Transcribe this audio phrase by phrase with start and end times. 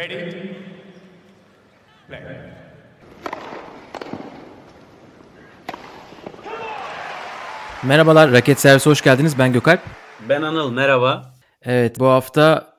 [0.00, 0.32] Ready?
[2.08, 2.20] Play.
[7.82, 9.38] Merhabalar, Raket Servisi hoş geldiniz.
[9.38, 9.80] Ben Gökalp.
[10.28, 11.34] Ben Anıl, merhaba.
[11.62, 12.74] Evet, bu hafta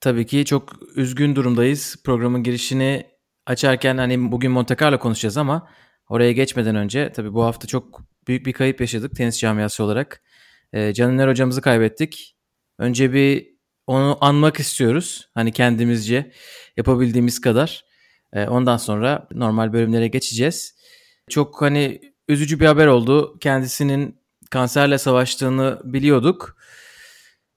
[0.00, 1.96] tabii ki çok üzgün durumdayız.
[2.04, 3.06] Programın girişini
[3.46, 5.68] açarken hani bugün Monte Carlo konuşacağız ama
[6.08, 10.22] oraya geçmeden önce tabii bu hafta çok büyük bir kayıp yaşadık tenis camiası olarak.
[10.72, 12.36] Ee, Caner hocamızı kaybettik.
[12.78, 13.51] Önce bir
[13.86, 15.28] onu anmak istiyoruz.
[15.34, 16.32] Hani kendimizce
[16.76, 17.84] yapabildiğimiz kadar.
[18.32, 20.74] Ee, ondan sonra normal bölümlere geçeceğiz.
[21.30, 23.38] Çok hani üzücü bir haber oldu.
[23.40, 24.18] Kendisinin
[24.50, 26.56] kanserle savaştığını biliyorduk.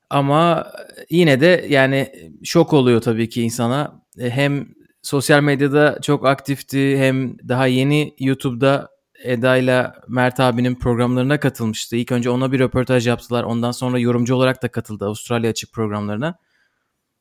[0.09, 0.71] Ama
[1.09, 2.11] yine de yani
[2.43, 4.01] şok oluyor tabii ki insana.
[4.19, 4.67] E, hem
[5.01, 8.94] sosyal medyada çok aktifti hem daha yeni YouTube'da
[9.25, 11.95] Eda ile Mert abinin programlarına katılmıştı.
[11.95, 13.43] İlk önce ona bir röportaj yaptılar.
[13.43, 16.39] Ondan sonra yorumcu olarak da katıldı Avustralya Açık programlarına.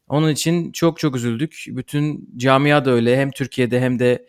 [0.08, 1.64] Onun için çok çok üzüldük.
[1.68, 4.26] Bütün camia da öyle hem Türkiye'de hem de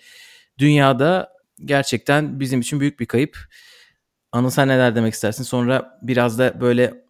[0.58, 1.34] dünyada
[1.66, 3.38] gerçekten bizim için büyük bir kayıp.
[4.32, 5.44] Anıl sen neler demek istersin?
[5.44, 7.06] Sonra biraz da böyle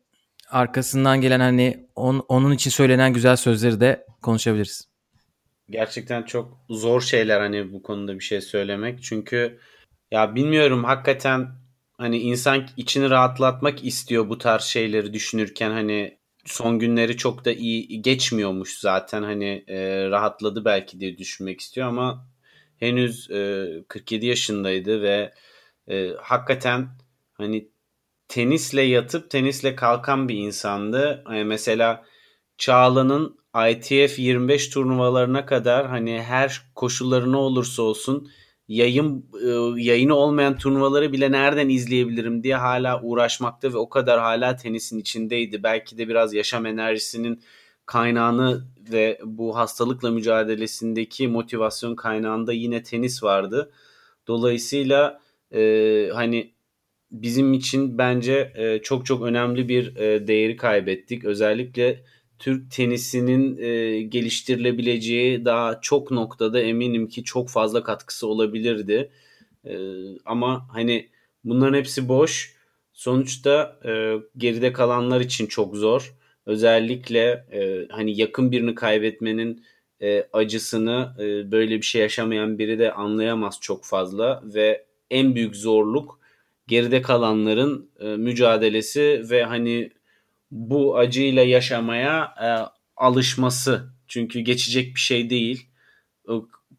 [0.50, 4.88] arkasından gelen hani on, onun için söylenen güzel sözleri de konuşabiliriz.
[5.70, 9.04] Gerçekten çok zor şeyler hani bu konuda bir şey söylemek.
[9.04, 9.60] Çünkü
[10.16, 11.48] ya bilmiyorum hakikaten
[11.98, 18.02] hani insan içini rahatlatmak istiyor bu tarz şeyleri düşünürken hani son günleri çok da iyi
[18.02, 22.28] geçmiyormuş zaten hani e, rahatladı belki diye düşünmek istiyor ama
[22.78, 25.34] henüz e, 47 yaşındaydı ve
[25.90, 26.88] e, hakikaten
[27.34, 27.70] hani
[28.28, 31.24] tenisle yatıp tenisle kalkan bir insandı.
[31.30, 32.06] Yani mesela
[32.58, 33.40] Çağla'nın
[33.72, 38.32] ITF 25 turnuvalarına kadar hani her koşulları ne olursa olsun
[38.68, 44.56] yayın e, yayını olmayan turnuvaları bile nereden izleyebilirim diye hala uğraşmakta ve o kadar hala
[44.56, 45.64] tenisin içindeydi.
[45.64, 47.42] Belki de biraz yaşam enerjisinin
[47.86, 53.72] kaynağını ve bu hastalıkla mücadelesindeki motivasyon kaynağında yine tenis vardı.
[54.28, 55.22] Dolayısıyla
[55.54, 56.54] e, hani
[57.12, 61.26] bizim için bence e, çok çok önemli bir e, değeri kaybettik.
[61.26, 62.04] Özellikle
[62.46, 69.10] Türk tenisinin e, geliştirilebileceği daha çok noktada eminim ki çok fazla katkısı olabilirdi.
[69.66, 69.76] E,
[70.26, 71.10] ama hani
[71.44, 72.56] bunların hepsi boş.
[72.94, 76.16] Sonuçta e, geride kalanlar için çok zor.
[76.46, 79.64] Özellikle e, hani yakın birini kaybetmenin
[80.02, 85.56] e, acısını e, böyle bir şey yaşamayan biri de anlayamaz çok fazla ve en büyük
[85.56, 86.20] zorluk
[86.68, 89.92] geride kalanların e, mücadelesi ve hani
[90.52, 92.50] bu acıyla yaşamaya e,
[92.96, 93.90] alışması.
[94.08, 95.68] Çünkü geçecek bir şey değil.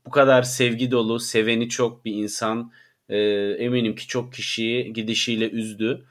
[0.06, 2.72] Bu kadar sevgi dolu, seveni çok bir insan
[3.08, 3.18] e,
[3.58, 6.06] eminim ki çok kişiyi gidişiyle üzdü.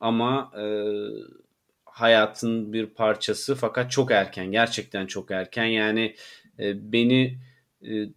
[0.00, 0.64] Ama e,
[1.84, 5.64] hayatın bir parçası fakat çok erken, gerçekten çok erken.
[5.64, 6.14] Yani
[6.58, 7.38] e, beni
[7.82, 8.08] e,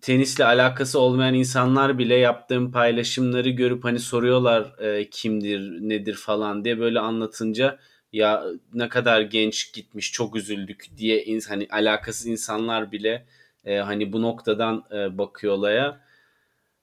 [0.00, 6.78] tenisle alakası olmayan insanlar bile yaptığım paylaşımları görüp hani soruyorlar e, kimdir, nedir falan diye
[6.78, 7.78] böyle anlatınca
[8.12, 13.26] ya ne kadar genç gitmiş çok üzüldük diye hani alakasız insanlar bile
[13.64, 16.00] e, hani bu noktadan e, bakıyor olaya.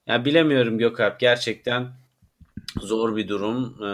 [0.06, 1.88] Ya bilemiyorum Gökalp gerçekten
[2.80, 3.88] zor bir durum e,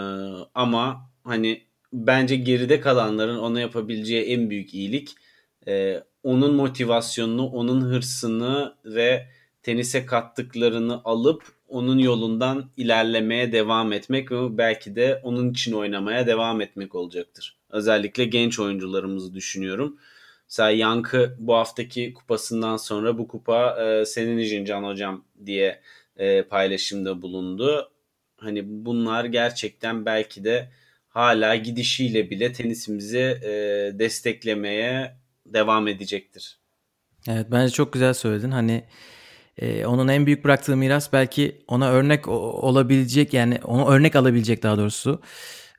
[0.54, 5.14] ama hani bence geride kalanların ona yapabileceği en büyük iyilik
[5.68, 9.28] e, onun motivasyonunu, onun hırsını ve
[9.62, 16.60] tenise kattıklarını alıp onun yolundan ilerlemeye devam etmek ve belki de onun için oynamaya devam
[16.60, 17.56] etmek olacaktır.
[17.70, 19.98] Özellikle genç oyuncularımızı düşünüyorum.
[20.48, 25.80] Mesela Yankı bu haftaki kupasından sonra bu kupa e, senin için Can Hocam diye
[26.16, 27.90] e, paylaşımda bulundu.
[28.36, 30.68] Hani bunlar gerçekten belki de
[31.08, 33.50] hala gidişiyle bile tenisimizi e,
[33.98, 35.16] desteklemeye
[35.46, 36.58] devam edecektir.
[37.28, 38.50] Evet bence çok güzel söyledin.
[38.50, 38.84] Hani
[39.58, 44.78] e, onun en büyük bıraktığı miras belki ona örnek olabilecek yani onu örnek alabilecek daha
[44.78, 45.20] doğrusu.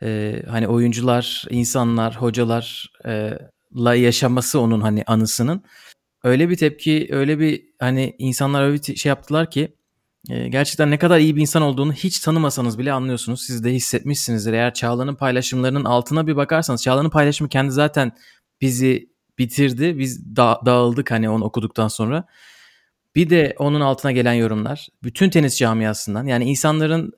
[0.03, 5.63] E, hani oyuncular, insanlar, hocalarla yaşaması onun hani anısının.
[6.23, 9.75] Öyle bir tepki, öyle bir hani insanlar öyle bir şey yaptılar ki
[10.29, 13.41] e, gerçekten ne kadar iyi bir insan olduğunu hiç tanımasanız bile anlıyorsunuz.
[13.41, 14.53] Siz de hissetmişsinizdir.
[14.53, 18.11] Eğer Çağla'nın paylaşımlarının altına bir bakarsanız Çağla'nın paylaşımı kendi zaten
[18.61, 19.99] bizi bitirdi.
[19.99, 22.25] Biz da- dağıldık hani onu okuduktan sonra.
[23.15, 24.87] Bir de onun altına gelen yorumlar.
[25.03, 27.11] Bütün tenis camiasından yani insanların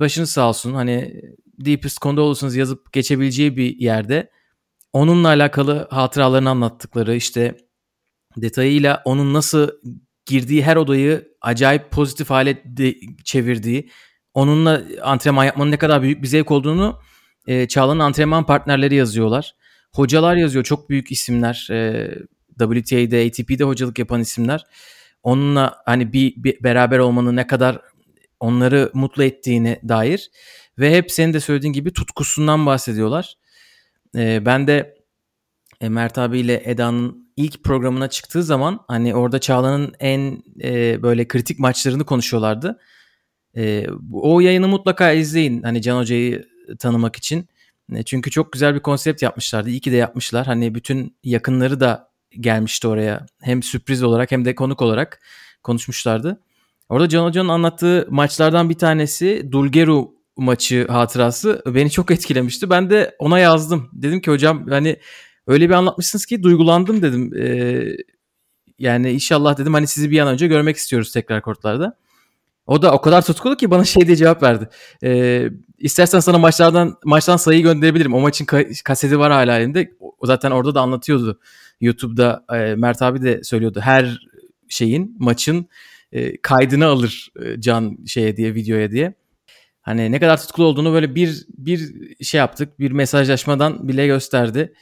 [0.00, 4.30] başını sağ olsun hani deepest condolences yazıp geçebileceği bir yerde
[4.92, 7.56] onunla alakalı hatıralarını anlattıkları işte
[8.36, 9.68] detayıyla onun nasıl
[10.26, 12.94] girdiği her odayı acayip pozitif hale de
[13.24, 13.90] çevirdiği,
[14.34, 17.00] onunla antrenman yapmanın ne kadar büyük bir zevk olduğunu
[17.46, 19.54] e, Çağla'nın antrenman partnerleri yazıyorlar.
[19.92, 21.68] Hocalar yazıyor çok büyük isimler.
[21.70, 22.10] E,
[22.58, 24.64] WTA'de, ATP'de hocalık yapan isimler.
[25.24, 27.80] Onunla hani bir, bir beraber olmanın ne kadar
[28.40, 30.30] onları mutlu ettiğine dair
[30.78, 33.34] ve hep senin de söylediğin gibi tutkusundan bahsediyorlar.
[34.16, 34.94] Ee, ben de
[35.80, 41.58] e, Mert abiyle Eda'nın ilk programına çıktığı zaman hani orada Çağla'nın en e, böyle kritik
[41.58, 42.80] maçlarını konuşuyorlardı.
[43.56, 46.48] E, o yayını mutlaka izleyin hani Can Hoca'yı
[46.78, 47.48] tanımak için.
[47.92, 49.70] E, çünkü çok güzel bir konsept yapmışlardı.
[49.70, 50.46] İyi ki de yapmışlar.
[50.46, 53.26] Hani bütün yakınları da gelmişti oraya.
[53.40, 55.20] Hem sürpriz olarak hem de konuk olarak
[55.62, 56.40] konuşmuşlardı.
[56.88, 62.70] Orada Can Hoca'nın anlattığı maçlardan bir tanesi Dulgeru maçı hatırası beni çok etkilemişti.
[62.70, 63.90] Ben de ona yazdım.
[63.92, 64.96] Dedim ki hocam hani
[65.46, 67.34] öyle bir anlatmışsınız ki duygulandım dedim.
[67.36, 67.96] Ee,
[68.78, 71.96] yani inşallah dedim hani sizi bir an önce görmek istiyoruz tekrar kortlarda.
[72.66, 74.68] O da o kadar tutkulu ki bana şey diye cevap verdi.
[75.04, 75.48] Ee,
[75.78, 78.14] istersen sana maçlardan maçtan sayı gönderebilirim.
[78.14, 79.92] O maçın ka- kaseti var hala elinde.
[80.00, 81.40] O zaten orada da anlatıyordu.
[81.84, 83.80] YouTube'da e, Mert abi de söylüyordu.
[83.80, 84.18] Her
[84.68, 85.68] şeyin maçın
[86.12, 89.14] e, kaydını alır e, Can şeye diye videoya diye.
[89.80, 91.92] Hani ne kadar tutkulu olduğunu böyle bir bir
[92.24, 92.78] şey yaptık.
[92.78, 94.74] Bir mesajlaşmadan bile gösterdi.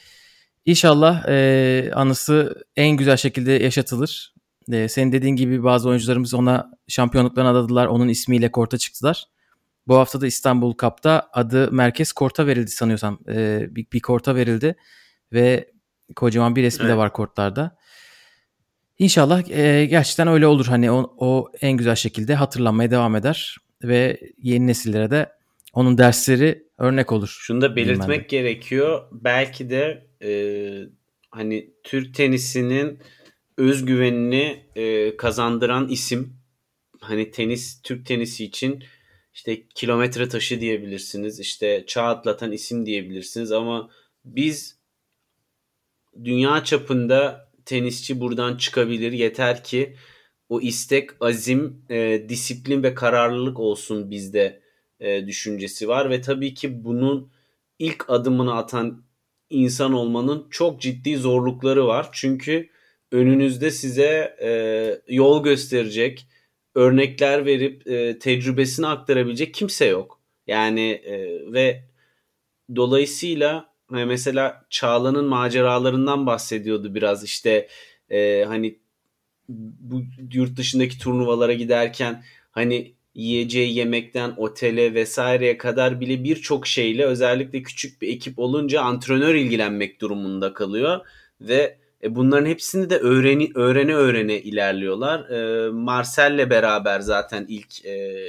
[0.65, 4.33] İnşallah e, anısı en güzel şekilde yaşatılır.
[4.71, 7.87] E, senin dediğin gibi bazı oyuncularımız ona şampiyonluklarını adadılar.
[7.87, 9.25] Onun ismiyle korta çıktılar.
[9.87, 13.19] Bu hafta da İstanbul Cup'ta adı Merkez Kort'a verildi sanıyorsam.
[13.29, 14.75] E, bir, bir korta verildi
[15.33, 15.72] ve
[16.15, 16.93] kocaman bir resmi evet.
[16.93, 17.77] de var kortlarda.
[18.99, 20.65] İnşallah e, gerçekten öyle olur.
[20.65, 25.31] Hani o, o en güzel şekilde hatırlanmaya devam eder ve yeni nesillere de
[25.73, 27.37] onun dersleri örnek olur.
[27.41, 29.07] Şunu da belirtmek gerekiyor.
[29.11, 30.31] Belki de e,
[31.31, 32.99] hani Türk tenisinin
[33.57, 36.33] özgüvenini e, kazandıran isim
[36.99, 38.83] hani tenis Türk tenisi için
[39.33, 41.39] işte kilometre taşı diyebilirsiniz.
[41.39, 43.89] işte çağ atlatan isim diyebilirsiniz ama
[44.25, 44.77] biz
[46.23, 49.11] dünya çapında tenisçi buradan çıkabilir.
[49.11, 49.95] Yeter ki
[50.49, 54.61] o istek, azim, e, disiplin ve kararlılık olsun bizde
[54.99, 57.31] e, düşüncesi var ve tabii ki bunun
[57.79, 59.03] ilk adımını atan
[59.49, 62.09] insan olmanın çok ciddi zorlukları var.
[62.11, 62.69] Çünkü
[63.11, 66.27] önünüzde size e, yol gösterecek,
[66.75, 70.21] örnekler verip e, tecrübesini aktarabilecek kimse yok.
[70.47, 71.83] Yani e, ve
[72.75, 77.67] dolayısıyla mesela Çağla'nın maceralarından bahsediyordu biraz işte
[78.09, 78.79] e, hani
[79.49, 80.01] bu
[80.33, 88.01] yurt dışındaki turnuvalara giderken hani yiyeceği yemekten otele vesaireye kadar bile birçok şeyle özellikle küçük
[88.01, 90.99] bir ekip olunca antrenör ilgilenmek durumunda kalıyor
[91.41, 95.29] ve e, bunların hepsini de öğreni öğrene öğrene ilerliyorlar.
[95.29, 98.25] E, Marcel'le beraber zaten ilk e,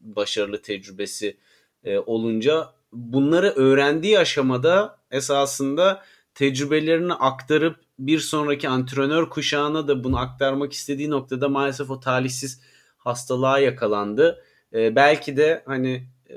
[0.00, 1.36] başarılı tecrübesi
[1.84, 6.02] e, olunca bunları öğrendiği aşamada esasında
[6.34, 12.60] tecrübelerini aktarıp bir sonraki antrenör kuşağına da bunu aktarmak istediği noktada maalesef o talihsiz
[12.98, 14.42] hastalığa yakalandı.
[14.74, 16.34] E, belki de hani e,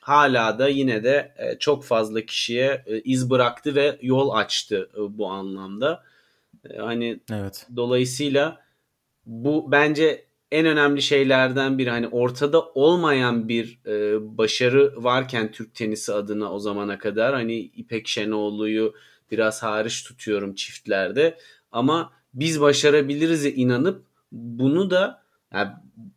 [0.00, 5.18] hala da yine de e, çok fazla kişiye e, iz bıraktı ve yol açtı e,
[5.18, 6.04] bu anlamda.
[6.70, 7.66] E, hani evet.
[7.76, 8.60] dolayısıyla
[9.26, 16.12] bu bence en önemli şeylerden biri hani ortada olmayan bir e, başarı varken Türk tenisi
[16.12, 18.94] adına o zamana kadar hani İpek Şenoğlu'yu
[19.30, 21.38] biraz hariç tutuyorum çiftlerde.
[21.72, 25.22] Ama biz başarabiliriz inanıp bunu da
[25.54, 25.70] yani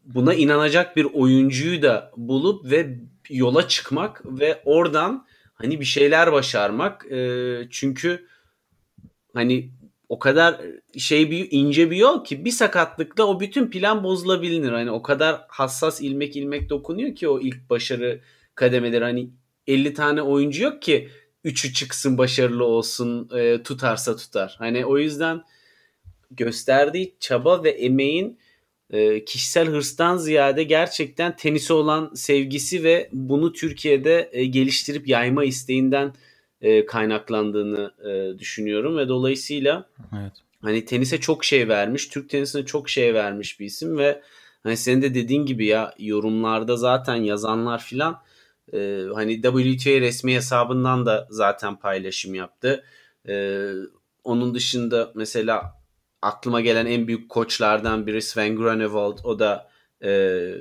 [0.06, 3.00] buna inanacak bir oyuncuyu da bulup ve
[3.30, 8.28] yola çıkmak ve oradan hani bir şeyler başarmak e, çünkü
[9.34, 9.72] hani
[10.14, 10.62] o kadar
[10.98, 14.72] şey bir ince bir yol ki bir sakatlıkla o bütün plan bozulabilir.
[14.72, 18.22] Hani o kadar hassas ilmek ilmek dokunuyor ki o ilk başarı
[18.56, 19.04] kademeleri.
[19.04, 19.30] Hani
[19.68, 21.10] 50 tane oyuncu yok ki
[21.44, 24.56] üçü çıksın başarılı olsun e, tutarsa tutar.
[24.60, 25.44] Hani o yüzden
[26.32, 28.40] gösterdiği çaba ve emeğin
[28.90, 36.14] e, kişisel hırstan ziyade gerçekten tenisi olan sevgisi ve bunu Türkiye'de e, geliştirip yayma isteğinden
[36.64, 39.90] e, kaynaklandığını e, düşünüyorum ve dolayısıyla
[40.22, 40.32] evet.
[40.62, 44.22] hani tenise çok şey vermiş, Türk tenisine çok şey vermiş bir isim ve
[44.64, 48.22] hani senin de dediğin gibi ya yorumlarda zaten yazanlar filan
[48.74, 52.84] e, hani WTA resmi hesabından da zaten paylaşım yaptı.
[53.28, 53.68] E,
[54.24, 55.84] onun dışında mesela
[56.22, 59.70] aklıma gelen en büyük koçlardan biri Sven Grunewald o da
[60.04, 60.52] e,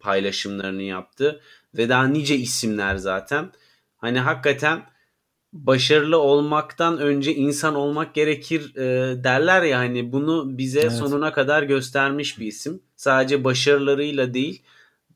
[0.00, 1.40] paylaşımlarını yaptı
[1.76, 3.52] ve daha nice isimler zaten.
[3.96, 4.91] Hani hakikaten
[5.52, 10.92] başarılı olmaktan önce insan olmak gerekir e, derler ya hani bunu bize evet.
[10.92, 12.80] sonuna kadar göstermiş bir isim.
[12.96, 14.62] Sadece başarılarıyla değil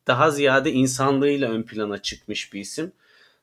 [0.07, 2.93] daha ziyade insanlığıyla ön plana çıkmış bir isim.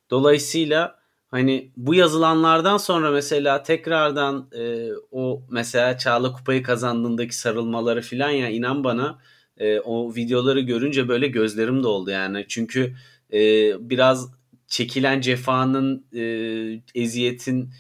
[0.10, 1.00] Dolayısıyla
[1.32, 8.50] hani bu yazılanlardan sonra mesela tekrardan e, o mesela Çağla Kupayı kazandığındaki sarılmaları filan ya
[8.50, 9.20] inan bana
[9.58, 12.46] e, o videoları görünce böyle gözlerim doldu yani.
[12.48, 12.94] Çünkü
[13.34, 13.40] e,
[13.90, 14.43] biraz
[14.74, 16.22] çekilen cefanın, e,
[16.96, 17.74] eziyetin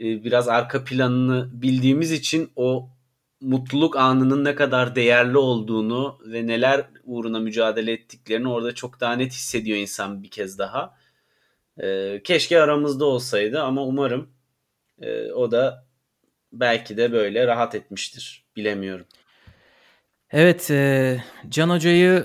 [0.00, 2.90] e, biraz arka planını bildiğimiz için o
[3.40, 9.32] mutluluk anının ne kadar değerli olduğunu ve neler uğruna mücadele ettiklerini orada çok daha net
[9.32, 10.96] hissediyor insan bir kez daha.
[11.82, 14.30] E, keşke aramızda olsaydı ama umarım
[15.00, 15.86] e, o da
[16.52, 18.44] belki de böyle rahat etmiştir.
[18.56, 19.06] Bilemiyorum.
[20.30, 22.24] Evet, e, Can Hoca'yı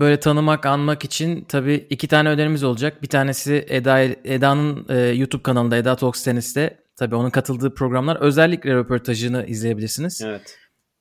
[0.00, 3.02] böyle tanımak, anmak için tabii iki tane önerimiz olacak.
[3.02, 8.74] Bir tanesi Eda Eda'nın e, YouTube kanalında Eda Talks Tennis'te tabii onun katıldığı programlar özellikle
[8.74, 10.22] röportajını izleyebilirsiniz.
[10.24, 10.58] Evet.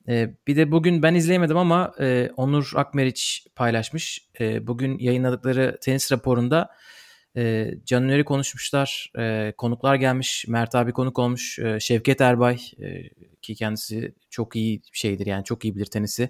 [0.07, 4.29] E, bir de bugün ben izleyemedim ama e, Onur Akmeriç paylaşmış.
[4.39, 6.69] E, bugün yayınladıkları tenis raporunda
[7.37, 9.11] e, Can Üner'i konuşmuşlar.
[9.17, 10.45] E, konuklar gelmiş.
[10.47, 11.59] Mert abi konuk olmuş.
[11.59, 13.09] E, Şevket Erbay e,
[13.41, 16.29] ki kendisi çok iyi şeydir yani çok iyi bilir tenisi.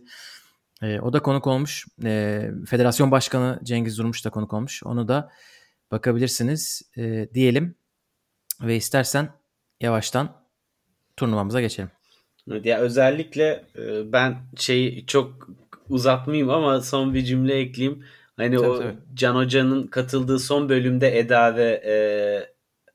[0.82, 1.86] E, o da konuk olmuş.
[2.04, 4.84] E, Federasyon Başkanı Cengiz Durmuş da konuk olmuş.
[4.84, 5.32] Onu da
[5.92, 7.76] bakabilirsiniz e, diyelim.
[8.62, 9.30] Ve istersen
[9.82, 10.42] yavaştan
[11.18, 11.92] turnuvamıza geçelim.
[12.52, 15.50] Evet, ya özellikle e, ben şeyi çok
[15.90, 18.06] uzatmayayım ama son bir cümle ekleyeyim.
[18.38, 18.98] Hani tabii, o tabii.
[19.14, 21.96] Can Hoca'nın katıldığı son bölümde Eda ve e,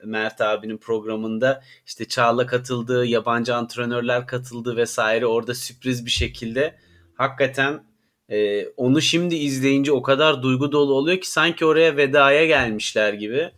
[0.07, 6.79] Mert abinin programında işte Çağla katıldı, yabancı antrenörler katıldı vesaire orada sürpriz bir şekilde
[7.21, 7.85] hakikaten
[8.29, 13.51] e, onu şimdi izleyince o kadar duygu dolu oluyor ki sanki oraya vedaya gelmişler gibi.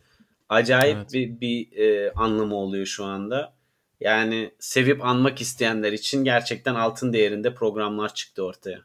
[0.49, 1.13] Acayip evet.
[1.13, 3.53] bir, bir e, anlamı oluyor şu anda.
[4.01, 8.79] Yani sevip anmak isteyenler için gerçekten altın değerinde programlar çıktı ortaya.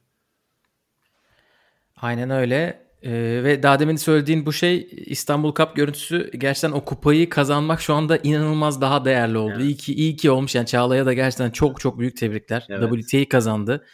[1.96, 2.88] Aynen öyle.
[3.03, 3.12] Ee,
[3.43, 8.17] ve daha demin söylediğin bu şey İstanbul Cup görüntüsü gerçekten o kupayı kazanmak şu anda
[8.17, 9.53] inanılmaz daha değerli oldu.
[9.55, 9.65] Evet.
[9.65, 12.65] İyi ki iyi ki olmuş yani Çağla'ya da gerçekten çok çok büyük tebrikler.
[12.69, 12.89] Evet.
[12.93, 13.86] WTA'yı kazandı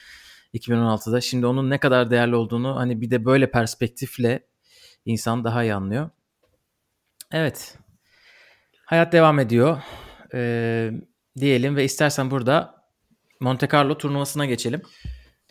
[0.54, 1.22] 2016'da.
[1.22, 4.48] Şimdi onun ne kadar değerli olduğunu hani bir de böyle perspektifle
[5.06, 6.10] insan daha iyi anlıyor.
[7.32, 7.78] Evet.
[8.86, 9.82] Hayat devam ediyor.
[10.34, 10.92] Ee,
[11.38, 12.84] diyelim ve istersen burada
[13.40, 14.82] Monte Carlo turnuvasına geçelim.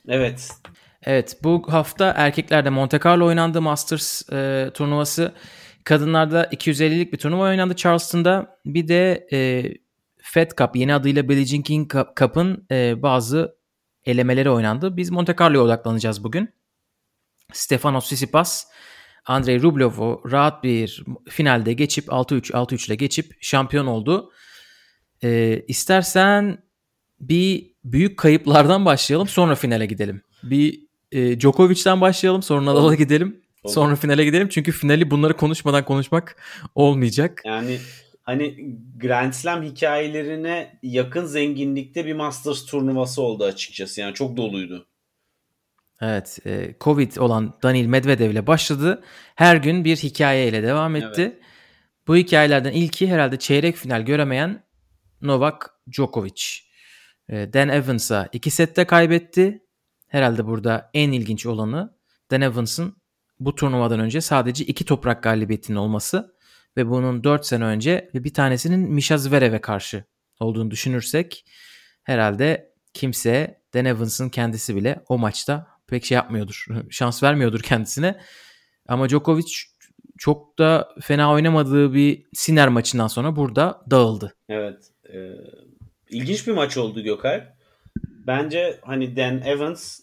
[0.08, 0.50] Evet.
[1.02, 5.32] Evet bu hafta erkeklerde Monte Carlo oynandı Masters e, turnuvası.
[5.84, 8.58] Kadınlarda 250'lik bir turnuva oynandı Charleston'da.
[8.66, 9.64] Bir de e,
[10.22, 13.61] Fed Cup yeni adıyla Billie Jean King Cup'ın e, bazı
[14.06, 14.96] elemeleri oynandı.
[14.96, 16.50] Biz Monte Carlo'ya odaklanacağız bugün.
[17.52, 18.66] Stefanos Tsitsipas,
[19.26, 24.32] Andrei Rublev'u rahat bir finalde geçip 6-3 6-3 ile geçip şampiyon oldu.
[25.24, 26.58] E, istersen
[27.20, 30.22] bir büyük kayıplardan başlayalım sonra finale gidelim.
[30.42, 30.80] Bir
[31.12, 33.42] e, Djokovic'ten başlayalım sonra Nadal'a gidelim.
[33.62, 33.74] Olur.
[33.74, 36.36] Sonra finale gidelim çünkü finali bunları konuşmadan konuşmak
[36.74, 37.42] olmayacak.
[37.44, 37.78] Yani
[38.22, 44.00] hani Grand Slam hikayelerine yakın zenginlikte bir Masters turnuvası oldu açıkçası.
[44.00, 44.86] Yani çok doluydu.
[46.00, 49.02] Evet, e, Covid olan Daniil Medvedev ile başladı.
[49.34, 51.22] Her gün bir hikayeyle devam etti.
[51.22, 51.38] Evet.
[52.06, 54.64] Bu hikayelerden ilki herhalde çeyrek final göremeyen
[55.20, 56.42] Novak Djokovic.
[57.28, 59.62] E, Dan Evans'a iki sette kaybetti
[60.08, 61.96] herhalde burada en ilginç olanı
[62.30, 62.96] Dan Evans'ın
[63.40, 66.36] bu turnuvadan önce sadece iki toprak galibiyetinin olması
[66.76, 70.04] ve bunun 4 sene önce ve bir tanesinin Misha Zverev'e karşı
[70.40, 71.44] olduğunu düşünürsek
[72.02, 76.66] herhalde kimse Dan Evans'ın kendisi bile o maçta pek şey yapmıyordur.
[76.90, 78.20] Şans vermiyordur kendisine.
[78.88, 79.52] Ama Djokovic
[80.18, 84.34] çok da fena oynamadığı bir Siner maçından sonra burada dağıldı.
[84.48, 84.78] Evet.
[85.12, 85.30] E,
[86.10, 87.44] ilginç bir maç oldu Gökay.
[88.26, 90.00] Bence hani Dan Evans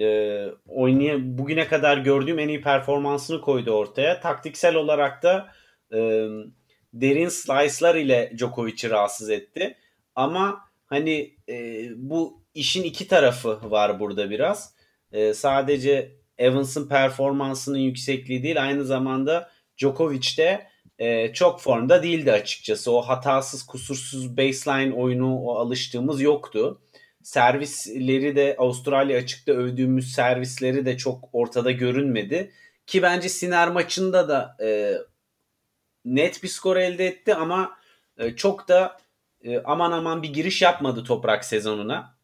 [0.00, 4.20] e, oynaya bugüne kadar gördüğüm en iyi performansını koydu ortaya.
[4.20, 5.52] Taktiksel olarak da
[5.92, 6.28] e,
[6.92, 9.76] derin slice'lar ile Djokovic'i rahatsız etti.
[10.14, 14.74] Ama hani e, bu işin iki tarafı var burada biraz.
[15.12, 20.66] E, sadece Evans'ın performansının yüksekliği değil aynı zamanda Djokovic de
[20.98, 22.92] e, çok formda değildi açıkçası.
[22.92, 26.80] O hatasız kusursuz baseline oyunu o alıştığımız yoktu
[27.22, 32.52] servisleri de Avustralya açıkta övdüğümüz servisleri de çok ortada görünmedi.
[32.86, 34.94] Ki bence Siner maçında da e,
[36.04, 37.76] net bir skor elde etti ama
[38.18, 38.98] e, çok da
[39.44, 42.14] e, aman aman bir giriş yapmadı toprak sezonuna.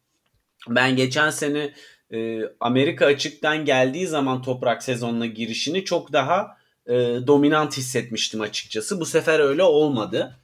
[0.67, 1.73] Ben geçen sene
[2.13, 6.57] e, Amerika açıktan geldiği zaman toprak sezonuna girişini çok daha
[6.87, 6.93] e,
[7.27, 8.99] dominant hissetmiştim açıkçası.
[8.99, 10.35] Bu sefer öyle olmadı.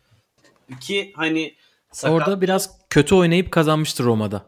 [0.81, 1.55] Ki hani
[1.91, 2.15] Sakat...
[2.15, 4.45] Orada biraz kötü oynayıp kazanmıştı Roma'da.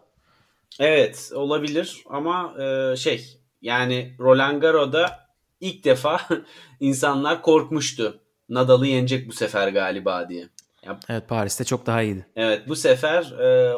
[0.79, 5.27] Evet olabilir ama e, şey yani Roland Garros'da
[5.59, 6.21] ilk defa
[6.79, 10.49] insanlar korkmuştu Nadal'ı yenecek bu sefer galiba diye.
[10.83, 12.25] Ya, evet Paris'te çok daha iyiydi.
[12.35, 13.77] Evet bu sefer e,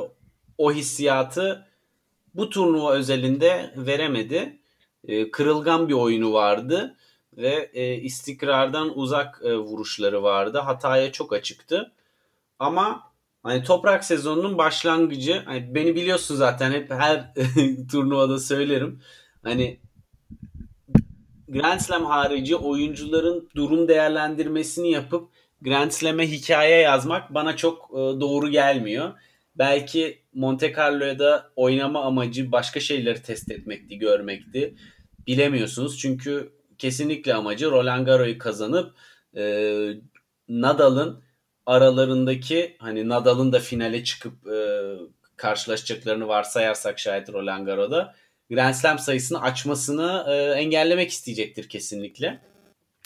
[0.57, 1.67] o hissiyatı
[2.35, 4.59] bu turnuva özelinde veremedi.
[5.07, 6.95] E, kırılgan bir oyunu vardı
[7.37, 10.59] ve e, istikrardan uzak e, vuruşları vardı.
[10.59, 11.91] Hataya çok açıktı.
[12.59, 13.11] Ama
[13.43, 17.33] hani toprak sezonunun başlangıcı hani beni biliyorsun zaten hep her
[17.91, 19.01] turnuvada söylerim.
[19.43, 19.79] Hani
[21.49, 25.29] Grand Slam harici oyuncuların durum değerlendirmesini yapıp
[25.61, 29.11] Grand Slam'e hikaye yazmak bana çok e, doğru gelmiyor.
[29.55, 34.75] Belki Monte Carlo'ya da oynama amacı başka şeyleri test etmekti, görmekti.
[35.27, 38.93] Bilemiyorsunuz çünkü kesinlikle amacı Roland Garros'u kazanıp
[39.35, 39.43] e,
[40.49, 41.23] Nadal'ın
[41.65, 44.57] aralarındaki hani Nadal'ın da finale çıkıp e,
[45.35, 48.15] karşılaşacaklarını varsayarsak şayet Roland Garros'da
[48.49, 52.41] Grand Slam sayısını açmasını e, engellemek isteyecektir kesinlikle.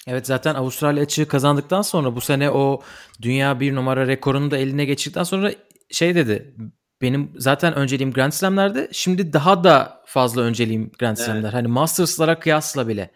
[0.07, 2.81] Evet zaten Avustralya açığı kazandıktan sonra bu sene o
[3.21, 5.51] dünya bir numara rekorunu da eline geçirdikten sonra
[5.91, 6.55] şey dedi.
[7.01, 8.89] Benim zaten önceliğim Grand Slam'lerde.
[8.91, 11.41] Şimdi daha da fazla önceliğim Grand Slam'ler.
[11.43, 11.53] Evet.
[11.53, 13.11] Hani Masters'lara kıyasla bile.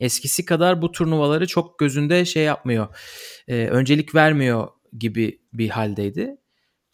[0.00, 2.96] Eskisi kadar bu turnuvaları çok gözünde şey yapmıyor.
[3.48, 4.68] E, öncelik vermiyor
[4.98, 6.36] gibi bir haldeydi.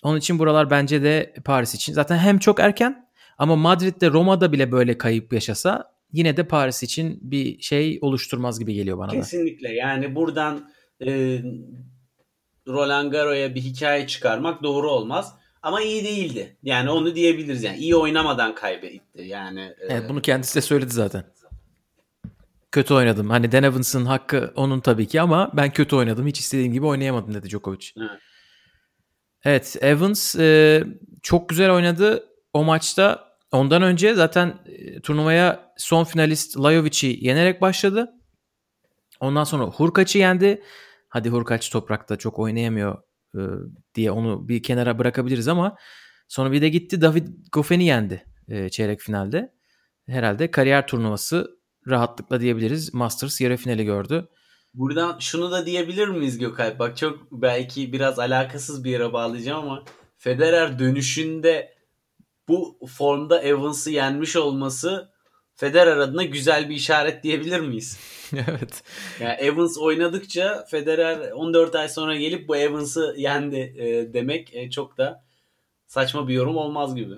[0.03, 1.93] Onun için buralar bence de Paris için.
[1.93, 7.19] Zaten hem çok erken ama Madrid'de Roma'da bile böyle kayıp yaşasa yine de Paris için
[7.23, 9.39] bir şey oluşturmaz gibi geliyor bana Kesinlikle.
[9.39, 9.49] da.
[9.49, 9.75] Kesinlikle.
[9.75, 10.71] Yani buradan
[11.07, 11.43] e,
[12.69, 15.35] Roland Garros'a bir hikaye çıkarmak doğru olmaz.
[15.63, 16.57] Ama iyi değildi.
[16.63, 17.63] Yani onu diyebiliriz.
[17.63, 19.23] Yani iyi oynamadan kaybetti.
[19.23, 21.25] Yani e, Evet bunu kendisi de söyledi zaten.
[22.73, 23.31] Kötü oynadım.
[23.31, 26.27] Hani Dan Evans'ın hakkı onun tabii ki ama ben kötü oynadım.
[26.27, 27.87] Hiç istediğim gibi oynayamadım dedi Djokovic.
[27.97, 28.11] Evet,
[29.45, 30.85] evet Evans e,
[31.23, 33.33] çok güzel oynadı o maçta.
[33.53, 38.13] Ondan önce zaten e, turnuvaya son finalist Lajovic'i yenerek başladı.
[39.21, 40.63] Ondan sonra Hurkaç'ı yendi.
[41.09, 43.03] Hadi Hurkaç toprakta çok oynayamıyor
[43.35, 43.41] e,
[43.95, 45.77] diye onu bir kenara bırakabiliriz ama
[46.29, 49.53] sonra bir de gitti David Goffen'i yendi e, çeyrek finalde.
[50.07, 51.51] Herhalde kariyer turnuvası
[51.89, 52.95] rahatlıkla diyebiliriz.
[52.95, 54.29] Masters yarı finali gördü.
[54.75, 56.79] Buradan şunu da diyebilir miyiz Gökalp?
[56.79, 59.85] Bak çok belki biraz alakasız bir yere bağlayacağım ama
[60.17, 61.72] Federer dönüşünde
[62.49, 65.13] bu formda Evans'ı yenmiş olması
[65.55, 67.99] Federer adına güzel bir işaret diyebilir miyiz?
[68.33, 68.83] evet.
[69.21, 74.99] Yani Evans oynadıkça Federer 14 ay sonra gelip bu Evans'ı yendi e, demek e, çok
[74.99, 75.25] da
[75.87, 77.15] saçma bir yorum olmaz gibi.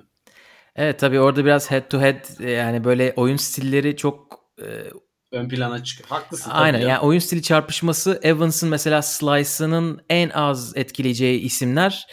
[0.77, 4.67] Evet tabii orada biraz head to head e, yani böyle oyun stilleri çok e,
[5.33, 6.09] ön plana çıkıyor.
[6.09, 6.51] Haklısın.
[6.51, 6.89] Aynen ya.
[6.89, 12.07] yani oyun stili çarpışması Evans'ın mesela slice'ının en az etkileyeceği isimler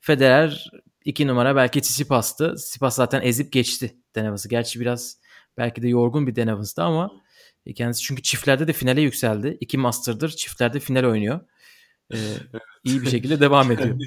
[0.00, 0.70] Federer
[1.08, 2.54] 2 numara belki Tsitsipas'tı.
[2.54, 4.48] Tsitsipas zaten ezip geçti Denevas'ı.
[4.48, 5.18] Gerçi biraz
[5.58, 7.10] belki de yorgun bir Denevas'tı ama
[7.76, 9.58] kendisi çünkü çiftlerde de finale yükseldi.
[9.60, 11.40] İki Master'dır çiftlerde final oynuyor.
[12.14, 12.16] Ee,
[12.84, 13.98] iyi bir şekilde devam ediyor.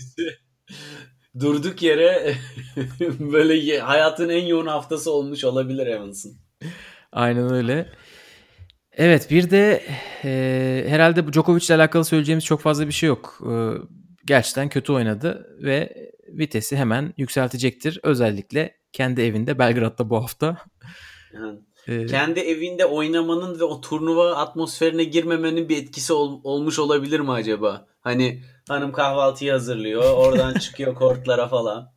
[1.40, 2.36] durduk yere
[3.20, 6.38] böyle hayatın en yoğun haftası olmuş olabilir Evans'ın.
[7.12, 7.90] Aynen öyle.
[8.92, 9.84] Evet bir de
[10.24, 13.42] e, herhalde bu Djokovic ile alakalı söyleyeceğimiz çok fazla bir şey yok.
[13.52, 13.54] E,
[14.26, 18.00] gerçekten kötü oynadı ve vitesi hemen yükseltecektir.
[18.04, 20.58] Özellikle kendi evinde Belgrad'da bu hafta.
[21.34, 27.20] Yani, ee, kendi evinde oynamanın ve o turnuva atmosferine girmemenin bir etkisi ol, olmuş olabilir
[27.20, 27.88] mi acaba?
[28.02, 31.94] Hani hanım kahvaltıyı hazırlıyor, oradan çıkıyor kortlara falan.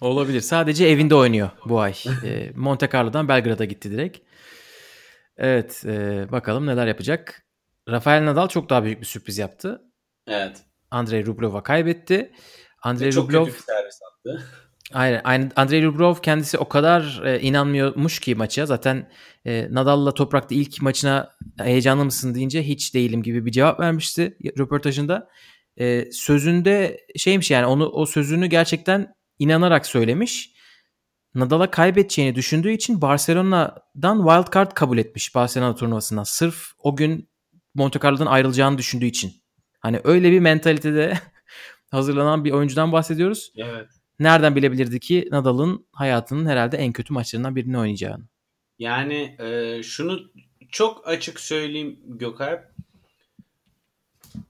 [0.00, 0.40] Olabilir.
[0.40, 1.94] Sadece evinde oynuyor bu ay.
[2.24, 4.18] E, Monte Carlo'dan Belgrad'a gitti direkt.
[5.36, 7.46] Evet, e, bakalım neler yapacak.
[7.88, 9.82] Rafael Nadal çok daha büyük bir sürpriz yaptı.
[10.26, 10.62] Evet.
[10.90, 12.32] Andrei Rublev'a kaybetti.
[12.82, 14.46] Andrei çok Rublev kötü bir servis attı.
[14.92, 15.52] Aynen.
[15.56, 18.66] Andrei Rublev kendisi o kadar e, inanmıyormuş ki maça.
[18.66, 19.10] Zaten
[19.44, 25.28] e, Nadal'la toprakta ilk maçına heyecanlı mısın deyince hiç değilim gibi bir cevap vermişti röportajında.
[25.76, 30.50] E, sözünde şeymiş yani onu o sözünü gerçekten inanarak söylemiş.
[31.34, 36.22] Nadal'a kaybedeceğini düşündüğü için Barcelona'dan wild card kabul etmiş Barcelona turnuvasından.
[36.22, 37.30] Sırf o gün
[37.74, 39.32] Monte Carlo'dan ayrılacağını düşündüğü için.
[39.80, 41.18] Hani öyle bir mentalitede
[41.90, 43.52] hazırlanan bir oyuncudan bahsediyoruz.
[43.56, 43.88] Evet.
[44.18, 48.24] Nereden bilebilirdi ki Nadal'ın hayatının herhalde en kötü maçlarından birini oynayacağını?
[48.78, 50.20] Yani e, şunu
[50.70, 52.70] çok açık söyleyeyim Gökalp.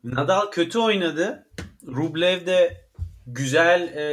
[0.05, 1.49] Nadal kötü oynadı.
[1.87, 2.89] Rublev de
[3.27, 4.05] güzel e,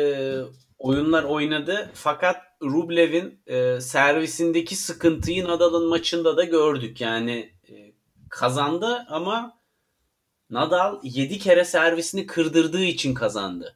[0.77, 1.91] oyunlar oynadı.
[1.93, 7.01] Fakat Rublev'in e, servisindeki sıkıntıyı Nadal'ın maçında da gördük.
[7.01, 7.93] Yani e,
[8.29, 9.59] kazandı ama
[10.49, 13.75] Nadal 7 kere servisini kırdırdığı için kazandı.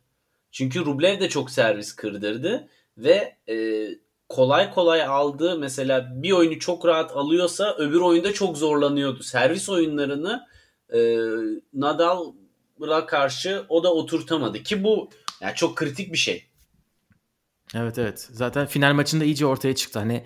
[0.52, 3.88] Çünkü Rublev de çok servis kırdırdı ve e,
[4.30, 9.24] kolay kolay aldığı mesela bir oyunu çok rahat alıyorsa öbür oyunda çok zorlanıyordu.
[9.24, 10.48] Servis oyunlarını
[10.94, 11.00] e,
[11.74, 15.10] Nadal'a karşı o da oturtamadı ki bu
[15.42, 16.51] yani çok kritik bir şey.
[17.76, 18.30] Evet evet.
[18.32, 20.00] Zaten final maçında iyice ortaya çıktı.
[20.00, 20.26] Hani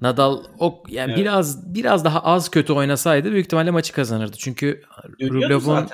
[0.00, 1.18] Nadal o yani evet.
[1.18, 4.36] biraz biraz daha az kötü oynasaydı büyük ihtimalle maçı kazanırdı.
[4.36, 4.82] Çünkü
[5.20, 5.88] Rublev'un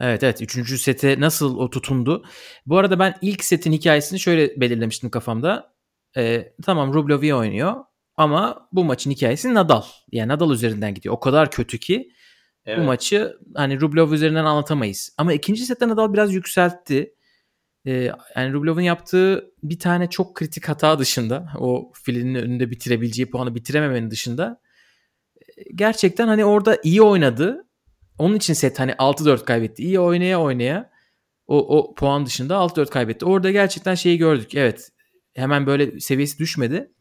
[0.00, 0.42] Evet evet.
[0.42, 2.24] Üçüncü sete nasıl o tutundu.
[2.66, 5.74] Bu arada ben ilk setin hikayesini şöyle belirlemiştim kafamda.
[6.16, 7.74] Ee, tamam Rublev oynuyor
[8.16, 9.82] ama bu maçın hikayesi Nadal.
[10.12, 11.14] Yani Nadal üzerinden gidiyor.
[11.14, 12.10] O kadar kötü ki
[12.66, 12.78] evet.
[12.78, 15.14] bu maçı hani Rublev üzerinden anlatamayız.
[15.18, 17.14] Ama ikinci sette Nadal biraz yükseltti.
[17.88, 23.54] Ee, yani Rublev'in yaptığı bir tane çok kritik hata dışında o filinin önünde bitirebileceği puanı
[23.54, 24.60] bitirememenin dışında
[25.74, 27.66] gerçekten hani orada iyi oynadı.
[28.18, 29.82] Onun için set hani 6-4 kaybetti.
[29.82, 30.90] İyi oynaya oynaya
[31.46, 33.24] o, o puan dışında 6-4 kaybetti.
[33.24, 34.54] Orada gerçekten şeyi gördük.
[34.54, 34.90] Evet
[35.34, 36.92] hemen böyle seviyesi düşmedi.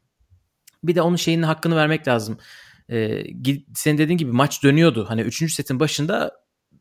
[0.83, 2.37] Bir de onun şeyinin hakkını vermek lazım.
[2.91, 3.23] Ee,
[3.75, 5.05] senin dediğin gibi maç dönüyordu.
[5.09, 5.53] Hani 3.
[5.53, 6.31] setin başında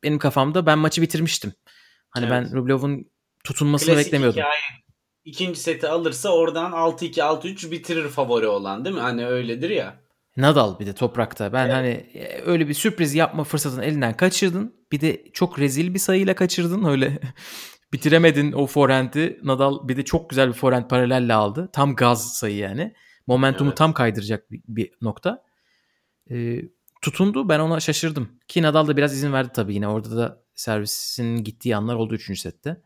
[0.03, 1.53] benim kafamda ben maçı bitirmiştim.
[2.11, 2.33] Hani evet.
[2.33, 3.16] ben Rublev'in
[3.47, 4.41] tutunmasını Klasik beklemiyordum.
[4.41, 4.83] Hikaye.
[5.25, 9.01] İkinci seti alırsa oradan 6-2 6-3 bitirir favori olan değil mi?
[9.01, 10.01] Hani öyledir ya.
[10.37, 11.53] Nadal bir de toprakta.
[11.53, 11.75] Ben evet.
[11.75, 14.75] hani e, öyle bir sürpriz yapma fırsatını elinden kaçırdın.
[14.93, 17.19] Bir de çok rezil bir sayıyla kaçırdın öyle.
[17.93, 19.41] Bitiremedin o forehand'i.
[19.43, 21.69] Nadal bir de çok güzel bir forehand paralelle aldı.
[21.73, 22.95] Tam gaz sayı yani.
[23.27, 23.79] Momentumu evet.
[23.79, 25.43] tam kaydıracak bir, bir nokta.
[26.31, 26.63] Ee,
[27.03, 27.49] tutundu.
[27.49, 28.29] Ben ona şaşırdım.
[28.49, 29.89] Ki Nadal da biraz izin verdi tabii yine.
[29.89, 32.41] Orada da servisin gittiği anlar oldu 3.
[32.41, 32.83] sette.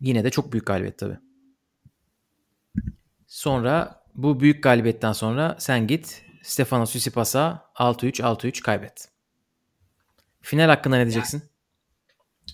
[0.00, 1.18] Yine de çok büyük galibiyet tabii.
[3.26, 9.08] Sonra bu büyük galibiyetten sonra sen git Stefanos Tsitsipas'a 6-3 6-3 kaybet.
[10.40, 11.42] Final hakkında ne diyeceksin?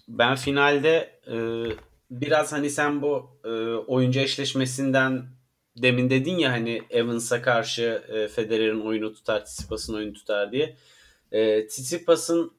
[0.09, 1.37] Ben finalde e,
[2.11, 5.27] biraz hani sen bu e, oyuncu eşleşmesinden
[5.77, 10.77] demin dedin ya hani Evans'a karşı e, Federer'in oyunu tutar, Tsitsipas'ın oyunu tutar diye.
[11.33, 12.53] E, Tsitsipas'ın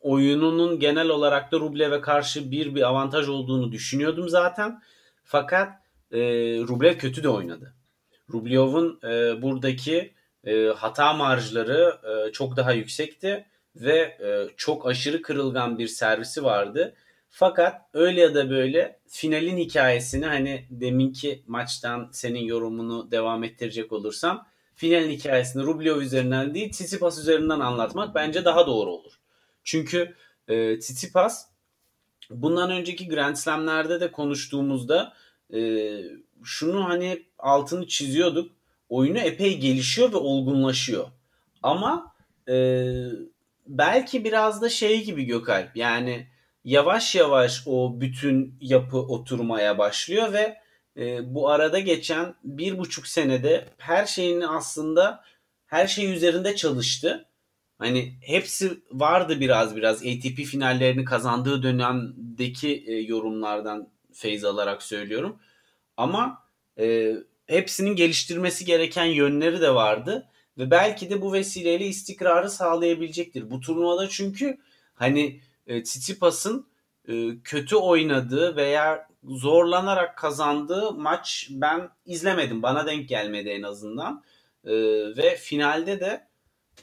[0.00, 4.82] oyununun genel olarak da Rublev'e karşı bir bir avantaj olduğunu düşünüyordum zaten.
[5.24, 5.72] Fakat
[6.12, 6.18] e,
[6.68, 7.74] Rublev kötü de oynadı.
[8.32, 10.12] Rublev'in e, buradaki
[10.44, 16.94] e, hata marjları e, çok daha yüksekti ve e, çok aşırı kırılgan bir servisi vardı.
[17.30, 24.46] Fakat öyle ya da böyle finalin hikayesini hani deminki maçtan senin yorumunu devam ettirecek olursam
[24.74, 29.12] finalin hikayesini Rublev üzerinden değil Tsitsipas üzerinden anlatmak bence daha doğru olur.
[29.68, 30.14] Çünkü
[30.48, 31.46] e, Tsitsipas
[32.30, 35.12] bundan önceki Grand Slam'lerde de konuştuğumuzda
[35.54, 35.60] e,
[36.44, 38.52] şunu hani altını çiziyorduk.
[38.88, 41.06] Oyunu epey gelişiyor ve olgunlaşıyor.
[41.62, 42.14] Ama
[42.48, 42.54] e,
[43.66, 46.26] belki biraz da şey gibi Gökalp yani
[46.64, 50.58] yavaş yavaş o bütün yapı oturmaya başlıyor ve
[50.96, 55.24] e, bu arada geçen bir buçuk senede her şeyini aslında
[55.66, 57.27] her şey üzerinde çalıştı
[57.78, 65.38] Hani hepsi vardı biraz biraz ATP finallerini kazandığı dönemdeki e, yorumlardan feyz alarak söylüyorum.
[65.96, 66.42] Ama
[66.78, 67.14] e,
[67.46, 73.50] hepsinin geliştirmesi gereken yönleri de vardı ve belki de bu vesileyle istikrarı sağlayabilecektir.
[73.50, 74.58] Bu turnuvada çünkü
[74.94, 76.66] hani e, Tsitsipas'ın
[77.08, 82.62] e, kötü oynadığı veya zorlanarak kazandığı maç ben izlemedim.
[82.62, 84.24] Bana denk gelmedi en azından.
[84.64, 84.72] E,
[85.16, 86.28] ve finalde de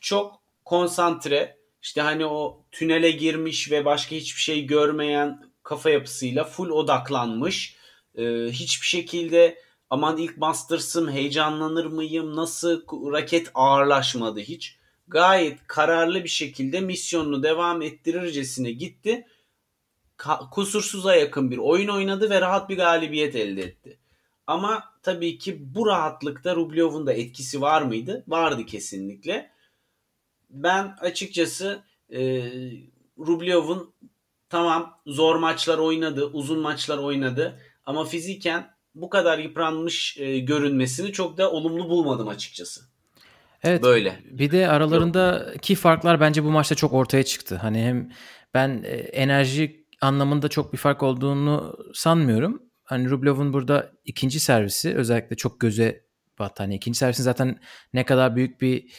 [0.01, 6.69] çok konsantre işte hani o tünele girmiş ve başka hiçbir şey görmeyen kafa yapısıyla full
[6.69, 7.75] odaklanmış.
[8.15, 14.77] Ee, hiçbir şekilde aman ilk Masters'ım heyecanlanır mıyım nasıl raket ağırlaşmadı hiç.
[15.07, 19.27] Gayet kararlı bir şekilde misyonunu devam ettirircesine gitti.
[20.17, 23.99] Ka- kusursuza yakın bir oyun oynadı ve rahat bir galibiyet elde etti.
[24.47, 28.23] Ama tabii ki bu rahatlıkta Rublev'un da etkisi var mıydı?
[28.27, 29.54] Vardı kesinlikle
[30.49, 32.21] ben açıkçası e,
[33.19, 33.93] Rublev'in
[34.49, 41.37] tamam zor maçlar oynadı, uzun maçlar oynadı ama fiziken bu kadar yıpranmış e, görünmesini çok
[41.37, 42.81] da olumlu bulmadım açıkçası.
[43.63, 43.83] Evet.
[43.83, 44.19] Böyle.
[44.31, 47.55] Bir de aralarındaki farklar bence bu maçta çok ortaya çıktı.
[47.55, 48.11] Hani hem
[48.53, 52.63] ben e, enerji anlamında çok bir fark olduğunu sanmıyorum.
[52.83, 56.05] Hani Rublev'in burada ikinci servisi özellikle çok göze
[56.39, 56.63] battı.
[56.63, 57.59] Hani ikinci servisin zaten
[57.93, 58.91] ne kadar büyük bir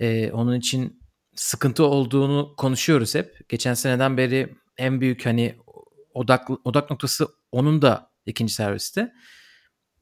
[0.00, 1.02] e, onun için
[1.34, 3.48] sıkıntı olduğunu konuşuyoruz hep.
[3.48, 5.56] Geçen seneden beri en büyük hani
[6.14, 9.12] odak odak noktası onun da ikinci serviste.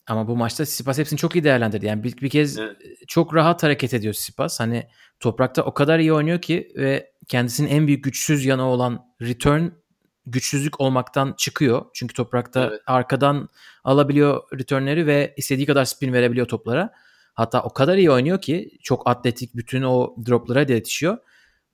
[0.07, 1.87] Ama bu maçta Sipas hepsini çok iyi değerlendirdi.
[1.87, 2.77] Yani bir, bir kez evet.
[3.09, 4.61] çok rahat hareket ediyor Sipas.
[4.61, 4.89] Hani
[5.21, 9.69] toprakta o kadar iyi oynuyor ki ve kendisinin en büyük güçsüz yanı olan return
[10.27, 11.87] güçsüzlük olmaktan çıkıyor.
[11.95, 12.81] Çünkü toprakta evet.
[12.87, 13.49] arkadan
[13.85, 16.93] alabiliyor returnleri ve istediği kadar spin verebiliyor toplara.
[17.39, 21.19] Hatta o kadar iyi oynuyor ki çok atletik bütün o droplara yetişiyor.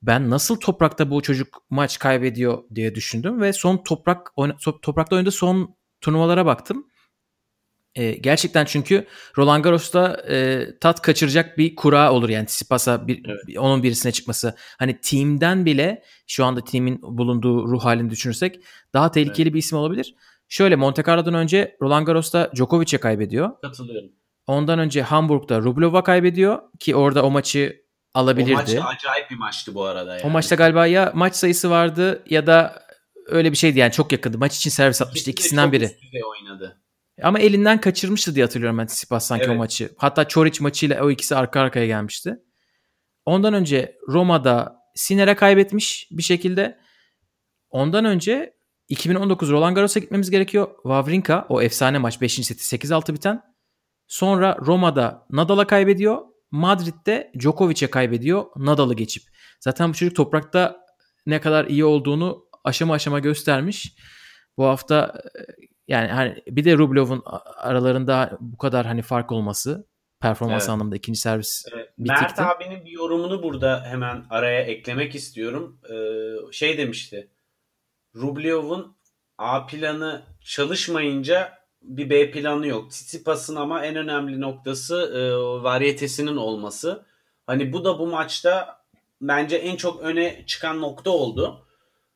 [0.03, 4.33] ben nasıl toprakta bu çocuk maç kaybediyor diye düşündüm ve son toprak
[4.83, 6.87] toprakta oynadığı son turnuvalara baktım.
[7.95, 9.07] E, gerçekten çünkü
[9.39, 13.59] Roland Garros'ta e, tat kaçıracak bir kura olur yani Tsitsipas'a bir, evet.
[13.59, 14.55] onun birisine çıkması.
[14.79, 18.61] Hani team'den bile şu anda team'in bulunduğu ruh halini düşünürsek
[18.95, 19.55] daha tehlikeli evet.
[19.55, 20.15] bir isim olabilir.
[20.49, 23.51] Şöyle Monte Carlo'dan önce Roland Garros'ta Djokovic'e kaybediyor.
[23.63, 24.24] Katılıyorum.
[24.47, 28.81] Ondan önce Hamburg'da Rublev'a kaybediyor ki orada o maçı alabilirdi.
[28.81, 30.13] O maç acayip bir maçtı bu arada.
[30.13, 30.23] Yani.
[30.27, 32.83] O maçta galiba ya maç sayısı vardı ya da
[33.27, 34.39] öyle bir şeydi yani çok yakındı.
[34.39, 35.97] Maç için servis atmıştı ikisinden biri.
[36.25, 36.81] oynadı.
[37.23, 39.55] Ama elinden kaçırmıştı diye hatırlıyorum ben Tsitsipas sanki evet.
[39.55, 39.91] o maçı.
[39.97, 42.37] Hatta Çoric maçıyla o ikisi arka arkaya gelmişti.
[43.25, 46.79] Ondan önce Roma'da Siner'e kaybetmiş bir şekilde.
[47.71, 48.57] Ondan önce
[48.89, 50.69] 2019 Roland Garros'a gitmemiz gerekiyor.
[50.83, 52.35] Wawrinka o efsane maç 5.
[52.35, 53.54] seti 8-6 biten.
[54.07, 56.23] Sonra Roma'da Nadal'a kaybediyor.
[56.51, 58.45] Madrid'de Djokovic'e kaybediyor.
[58.57, 59.23] Nadal'ı geçip.
[59.61, 60.85] Zaten bu çocuk toprakta
[61.27, 63.95] ne kadar iyi olduğunu aşama aşama göstermiş.
[64.57, 65.23] Bu hafta
[65.89, 67.23] yani hani bir de Rublev'un
[67.57, 69.87] aralarında bu kadar hani fark olması
[70.21, 70.71] performans evet.
[70.71, 71.91] anlamında ikinci servis evet.
[71.99, 75.81] Mert abinin bir yorumunu burada hemen araya eklemek istiyorum.
[75.91, 77.31] Ee, şey demişti.
[78.15, 78.97] Rublev'un
[79.39, 82.91] A planı çalışmayınca bir B planı yok.
[82.91, 85.21] Tsitsipas'ın ama en önemli noktası e,
[85.63, 87.05] varyetesinin olması.
[87.47, 88.81] Hani bu da bu maçta
[89.21, 91.67] bence en çok öne çıkan nokta oldu.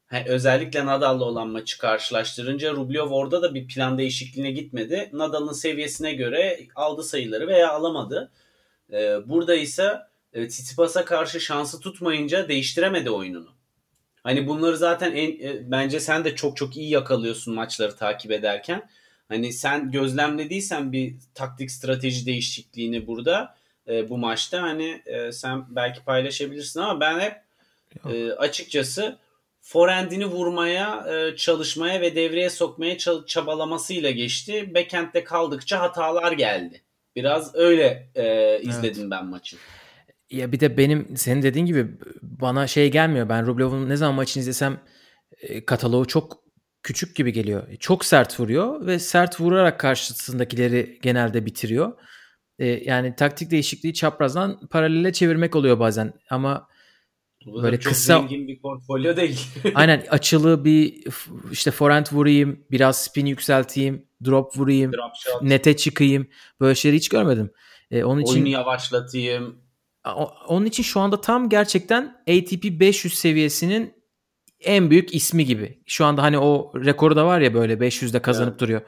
[0.07, 5.11] He, özellikle Nadal'la olan maçı karşılaştırınca Rublev orada da bir plan değişikliğine gitmedi.
[5.13, 8.33] Nadal'ın seviyesine göre aldı sayıları veya alamadı.
[8.93, 9.99] Ee, burada ise
[10.33, 13.51] e, Tsitsipas'a karşı şansı tutmayınca değiştiremedi oyununu.
[14.23, 18.91] Hani bunları zaten en, e, bence sen de çok çok iyi yakalıyorsun maçları takip ederken.
[19.29, 23.55] Hani sen gözlemlediysen bir taktik strateji değişikliğini burada
[23.89, 27.43] e, bu maçta hani e, sen belki paylaşabilirsin ama ben hep
[28.13, 29.19] e, açıkçası
[29.61, 34.75] forendini vurmaya, e, çalışmaya ve devreye sokmaya çabalamasıyla geçti.
[34.75, 36.83] Backend'de kaldıkça hatalar geldi.
[37.17, 39.11] Biraz öyle e, izledim evet.
[39.11, 39.57] ben maçı.
[40.31, 41.87] Ya bir de benim senin dediğin gibi
[42.23, 43.29] bana şey gelmiyor.
[43.29, 44.81] Ben Rublev'in ne zaman maçını izlesem
[45.41, 46.48] e, kataloğu çok
[46.89, 47.77] küçük gibi geliyor.
[47.81, 51.93] Çok sert vuruyor ve sert vurarak karşısındakileri genelde bitiriyor.
[52.59, 56.69] E, yani taktik değişikliği çaprazdan paralele çevirmek oluyor bazen ama
[57.47, 59.41] bu böyle çok kısa zengin bir portfolyo değil.
[59.75, 61.05] aynen açılı bir
[61.53, 66.29] işte forehand vurayım, biraz spin yükselteyim, drop vurayım, drop nete çıkayım.
[66.61, 67.51] Böyle şeyleri hiç görmedim.
[67.91, 69.59] Ee, onun için oyunu yavaşlatayım.
[70.49, 73.98] Onun için şu anda tam gerçekten ATP 500 seviyesinin
[74.61, 75.83] en büyük ismi gibi.
[75.87, 78.61] Şu anda hani o rekoru da var ya böyle 500'de kazanıp evet.
[78.61, 78.83] duruyor.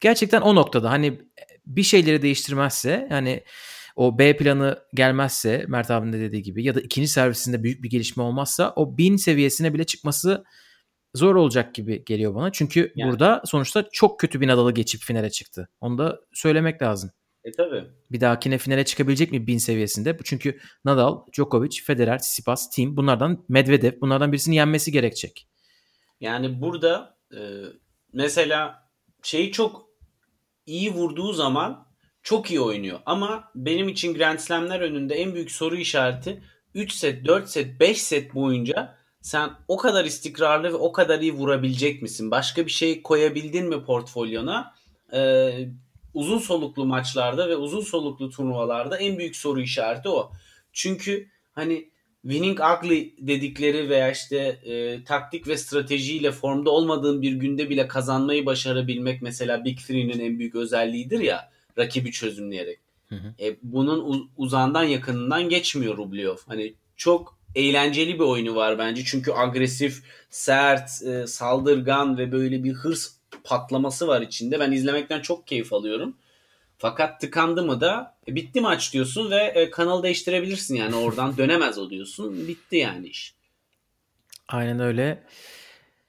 [0.00, 1.20] Gerçekten o noktada hani
[1.66, 3.44] bir şeyleri değiştirmezse yani
[3.96, 7.90] o B planı gelmezse Mert abinin de dediği gibi ya da ikinci servisinde büyük bir
[7.90, 10.44] gelişme olmazsa o bin seviyesine bile çıkması
[11.14, 12.52] zor olacak gibi geliyor bana.
[12.52, 13.10] Çünkü yani.
[13.10, 15.68] burada sonuçta çok kötü bir Nadal'ı geçip finale çıktı.
[15.80, 17.10] Onu da söylemek lazım.
[17.44, 17.84] E tabi.
[18.10, 20.18] Bir dahakine finale çıkabilecek mi bin seviyesinde?
[20.24, 25.48] Çünkü Nadal, Djokovic, Federer, Tsitsipas, Tim bunlardan Medvedev bunlardan birisini yenmesi gerekecek.
[26.20, 27.40] Yani burada e,
[28.12, 28.88] mesela
[29.22, 29.86] şeyi çok
[30.66, 31.86] iyi vurduğu zaman
[32.22, 33.00] çok iyi oynuyor.
[33.06, 36.42] Ama benim için Grand Slam'ler önünde en büyük soru işareti
[36.74, 41.32] 3 set, 4 set, 5 set boyunca sen o kadar istikrarlı ve o kadar iyi
[41.32, 42.30] vurabilecek misin?
[42.30, 44.74] Başka bir şey koyabildin mi portfolyona?
[45.12, 45.68] Ee,
[46.14, 50.32] uzun soluklu maçlarda ve uzun soluklu turnuvalarda en büyük soru işareti o.
[50.72, 51.88] Çünkü hani
[52.22, 58.46] winning ugly dedikleri veya işte e, taktik ve stratejiyle formda olmadığın bir günde bile kazanmayı
[58.46, 62.78] başarabilmek mesela Big Three'nin en büyük özelliğidir ya rakibi çözümleyerek.
[63.08, 63.34] Hı hı.
[63.40, 66.36] E, bunun uzağından yakınından geçmiyor Rublev.
[66.46, 69.02] Hani çok eğlenceli bir oyunu var bence.
[69.04, 73.12] Çünkü agresif, sert, e, saldırgan ve böyle bir hırs
[73.44, 74.60] patlaması var içinde.
[74.60, 76.16] Ben izlemekten çok keyif alıyorum.
[76.78, 81.78] Fakat tıkandı mı da e, bitti maç diyorsun ve e, kanal değiştirebilirsin yani oradan dönemez
[81.78, 82.48] o diyorsun.
[82.48, 83.34] Bitti yani iş.
[84.48, 85.22] Aynen öyle.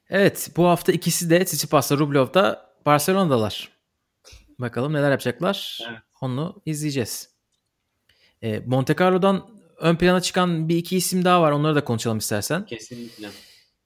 [0.09, 3.69] Evet bu hafta ikisi de Tsitsipas'la Rublev'da Barcelona'dalar.
[4.59, 5.79] Bakalım neler yapacaklar.
[5.89, 5.99] Evet.
[6.21, 7.29] Onu izleyeceğiz.
[8.41, 11.51] E, Monte Carlo'dan ön plana çıkan bir iki isim daha var.
[11.51, 12.65] Onları da konuşalım istersen.
[12.65, 13.29] Kesinlikle.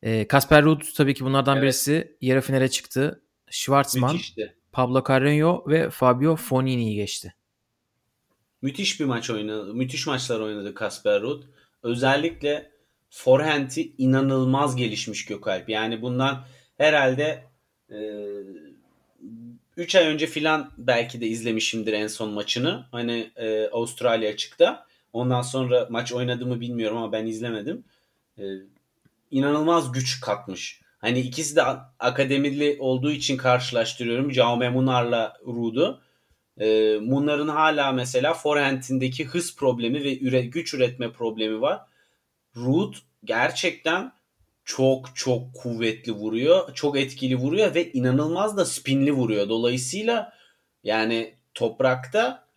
[0.02, 1.63] E, Kasper Ruud tabii ki bunlardan evet.
[1.63, 2.17] birisi.
[2.21, 3.21] Yarı finale çıktı.
[3.49, 4.55] Schwartzman, Müthişti.
[4.71, 7.33] Pablo Carreño ve Fabio Fonini'yi geçti.
[8.62, 9.73] Müthiş bir maç oynadı.
[9.73, 11.43] Müthiş maçlar oynadı Kasper Ruud.
[11.83, 12.71] Özellikle
[13.10, 15.69] forehand'i inanılmaz gelişmiş Gökalp.
[15.69, 16.45] Yani bundan
[16.77, 17.43] herhalde
[17.91, 17.97] e,
[19.77, 22.86] 3 ay önce filan belki de izlemişimdir en son maçını.
[22.91, 24.88] Hani e, Avustralya açıkta.
[25.13, 27.83] Ondan sonra maç oynadı mı bilmiyorum ama ben izlemedim.
[28.38, 28.43] e,
[29.31, 30.81] inanılmaz güç katmış.
[30.97, 31.63] Hani ikisi de
[31.99, 34.33] akademili olduğu için karşılaştırıyorum.
[34.33, 36.01] Jaume Munar'la Ruud'u.
[36.60, 41.81] E, Munar'ın hala mesela forehand'indeki hız problemi ve üre, güç üretme problemi var.
[42.55, 44.12] Ruud gerçekten
[44.65, 46.73] çok çok kuvvetli vuruyor.
[46.73, 49.49] Çok etkili vuruyor ve inanılmaz da spinli vuruyor.
[49.49, 50.33] Dolayısıyla
[50.83, 52.47] yani toprakta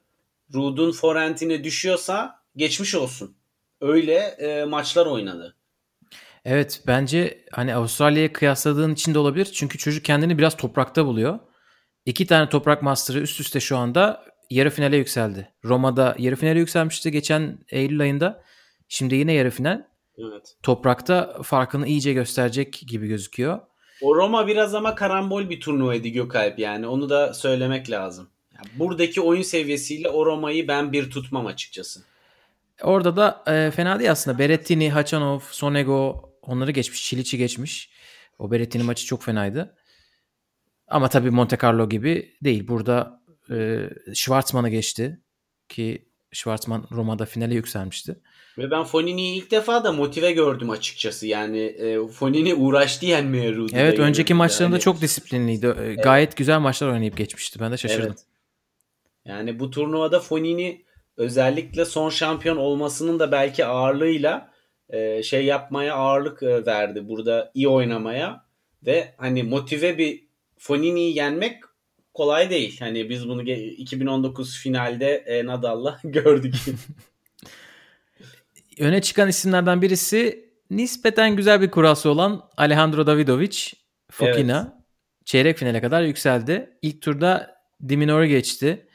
[0.55, 3.37] Ruud'un forentine düşüyorsa geçmiş olsun.
[3.81, 5.57] Öyle e, maçlar oynadı.
[6.44, 9.44] Evet bence hani Avustralya'ya kıyasladığın için de olabilir.
[9.44, 11.38] Çünkü çocuk kendini biraz toprakta buluyor.
[12.07, 15.53] İki tane toprak master'ı üst üste şu anda yarı finale yükseldi.
[15.64, 18.42] Roma'da yarı finale yükselmişti geçen Eylül ayında.
[18.88, 19.83] Şimdi yine yarı final.
[20.18, 20.57] Evet.
[20.62, 23.61] Toprakta farkını iyice gösterecek gibi gözüküyor.
[24.03, 26.87] O Roma biraz ama karambol bir turnuvaydı Gökalp yani.
[26.87, 28.29] Onu da söylemek lazım.
[28.74, 32.00] Buradaki oyun seviyesiyle o Roma'yı ben bir tutmam açıkçası.
[32.83, 34.38] Orada da e, fena değil aslında.
[34.38, 37.05] Berettini, Hachanov, Sonego onları geçmiş.
[37.05, 37.90] Çiliç'i geçmiş.
[38.38, 39.76] O Berettini maçı çok fenaydı.
[40.88, 42.68] Ama tabii Monte Carlo gibi değil.
[42.68, 45.20] Burada e, Schwarzman'ı geçti.
[45.68, 48.16] Ki Schwarzman Roma'da finale yükselmişti.
[48.59, 51.26] Ve ben Fonini'yi ilk defa da motive gördüm açıkçası.
[51.26, 53.81] Yani e, Fonini uğraştı yenmeye Rudy'de.
[53.81, 54.83] Evet önceki maçlarında yani.
[54.83, 55.74] çok disiplinliydi.
[55.79, 56.05] Evet.
[56.05, 57.61] Gayet güzel maçlar oynayıp geçmişti.
[57.61, 58.07] Ben de şaşırdım.
[58.07, 58.24] Evet.
[59.24, 60.85] Yani bu turnuvada Fonini
[61.16, 64.50] özellikle son şampiyon olmasının da belki ağırlığıyla
[64.92, 67.09] e, şey yapmaya ağırlık e, verdi.
[67.09, 68.44] Burada iyi oynamaya
[68.87, 70.24] ve hani motive bir
[70.59, 71.62] Fonini'yi yenmek
[72.14, 72.81] kolay değil.
[72.81, 76.55] Hani biz bunu 2019 finalde e, Nadal'la gördük.
[78.79, 83.72] Öne çıkan isimlerden birisi nispeten güzel bir kurası olan Alejandro Davidovic
[84.11, 84.61] Fokina.
[84.61, 84.81] Evet.
[85.24, 86.79] Çeyrek finale kadar yükseldi.
[86.83, 87.57] İlk turda
[87.88, 88.87] Diminor'u geçti.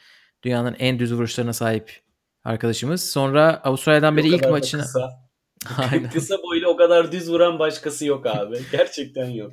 [0.43, 2.01] Dünyanın en düz vuruşlarına sahip
[2.43, 3.09] arkadaşımız.
[3.09, 4.81] Sonra Avustralya'dan beri ilk maçına...
[4.81, 5.24] Kısa.
[6.13, 8.57] kısa boylu o kadar düz vuran başkası yok abi.
[8.71, 9.51] Gerçekten yok.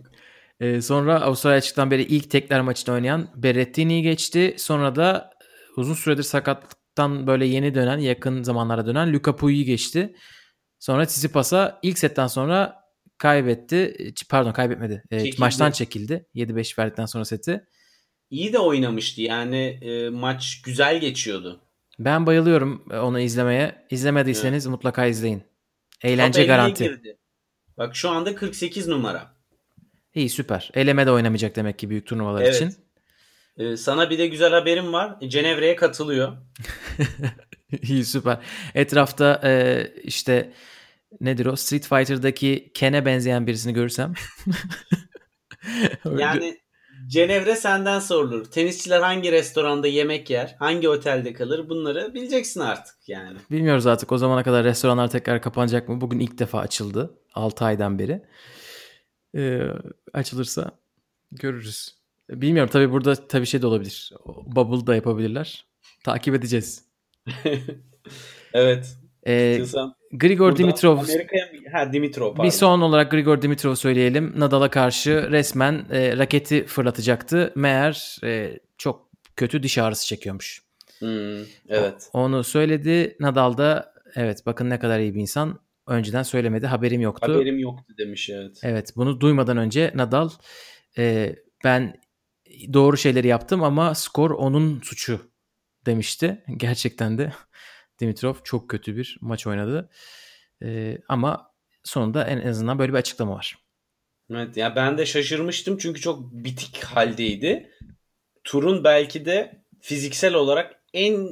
[0.61, 4.55] Ee, sonra Avustralya açıktan beri ilk tekler maçını oynayan Berrettini'yi geçti.
[4.59, 5.31] Sonra da
[5.77, 10.17] uzun süredir sakatlıktan böyle yeni dönen, yakın zamanlara dönen Luca Pui'yi geçti.
[10.79, 12.83] Sonra Tsitsipas'a ilk setten sonra
[13.19, 14.13] kaybetti.
[14.29, 15.03] Pardon kaybetmedi.
[15.11, 16.27] E, maçtan çekildi.
[16.35, 17.65] 7-5 verdikten sonra seti.
[18.31, 19.23] İyi de oynamıştı.
[19.23, 21.61] Yani e, maç güzel geçiyordu.
[21.99, 23.87] Ben bayılıyorum onu izlemeye.
[23.91, 24.71] İzlemediyseniz evet.
[24.71, 25.43] mutlaka izleyin.
[26.03, 26.85] Eğlence garanti.
[26.85, 27.19] Girdi.
[27.79, 29.35] Bak şu anda 48 numara.
[30.15, 30.71] İyi süper.
[30.75, 32.55] Eleme de oynamayacak demek ki büyük turnuvalar evet.
[32.55, 32.75] için.
[33.57, 35.21] Ee, sana bir de güzel haberim var.
[35.29, 36.37] Cenevre'ye katılıyor.
[37.83, 38.39] İyi süper.
[38.75, 40.53] Etrafta e, işte
[41.21, 44.15] nedir o Street Fighter'daki Ken'e benzeyen birisini görürsem.
[46.19, 46.62] yani
[47.13, 48.45] Cenevre senden sorulur.
[48.45, 53.39] Tenisçiler hangi restoranda yemek yer, hangi otelde kalır bunları bileceksin artık yani.
[53.51, 56.01] Bilmiyoruz artık o zamana kadar restoranlar tekrar kapanacak mı?
[56.01, 58.23] Bugün ilk defa açıldı 6 aydan beri.
[59.37, 59.63] Ee,
[60.13, 60.71] açılırsa
[61.33, 61.95] görürüz.
[62.31, 64.13] Bilmiyorum tabii burada tabii şey de olabilir.
[64.47, 65.67] Bubble da yapabilirler.
[66.05, 66.85] Takip edeceğiz.
[68.53, 68.97] evet.
[69.27, 69.65] Ee,
[70.13, 70.99] Grigor Dimitrov.
[70.99, 72.45] Amerika'ya ha Dimitrov pardon.
[72.45, 74.33] Bir son olarak Grigor Dimitrov söyleyelim.
[74.37, 77.53] Nadal'a karşı resmen e, raketi fırlatacaktı.
[77.55, 80.63] Meğer e, çok kötü diş ağrısı çekiyormuş.
[80.99, 82.11] Hmm, evet.
[82.13, 83.17] O, onu söyledi.
[83.21, 85.59] Nadal da evet bakın ne kadar iyi bir insan.
[85.87, 86.67] Önceden söylemedi.
[86.67, 87.35] Haberim yoktu.
[87.35, 88.61] Haberim yoktu demiş evet.
[88.63, 90.31] Evet bunu duymadan önce Nadal
[90.99, 92.01] e, ben
[92.73, 95.21] doğru şeyleri yaptım ama skor onun suçu
[95.87, 96.45] demişti.
[96.57, 97.33] Gerçekten de
[98.03, 99.89] Dimitrov çok kötü bir maç oynadı.
[100.63, 101.51] Ee, ama
[101.85, 103.57] sonunda en azından böyle bir açıklama var.
[104.31, 107.71] Evet ya ben de şaşırmıştım çünkü çok bitik haldeydi.
[108.45, 111.29] Turun belki de fiziksel olarak en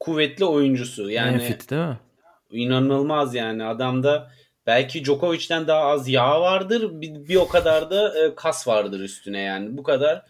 [0.00, 1.10] kuvvetli oyuncusu.
[1.10, 1.98] Yani en fit değil mi?
[2.50, 4.30] İnanılmaz yani adamda
[4.66, 9.40] belki Djokovic'ten daha az yağ vardır bir, bir o kadar da e, kas vardır üstüne
[9.40, 10.22] yani bu kadar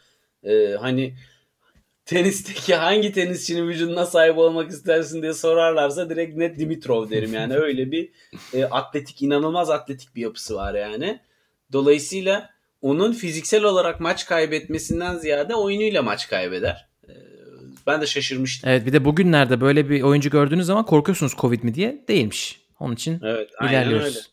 [0.44, 1.14] e, hani
[2.10, 7.90] tenisteki hangi tenisçinin vücuduna sahip olmak istersin diye sorarlarsa direkt net Dimitrov derim yani öyle
[7.90, 8.08] bir
[8.54, 11.20] e, atletik inanılmaz atletik bir yapısı var yani.
[11.72, 12.50] Dolayısıyla
[12.82, 16.88] onun fiziksel olarak maç kaybetmesinden ziyade oyunuyla maç kaybeder.
[17.08, 17.12] E,
[17.86, 18.70] ben de şaşırmıştım.
[18.70, 22.60] Evet bir de bugünlerde böyle bir oyuncu gördüğünüz zaman korkuyorsunuz Covid mi diye değilmiş.
[22.80, 24.30] Onun için evet, ilerliyoruz.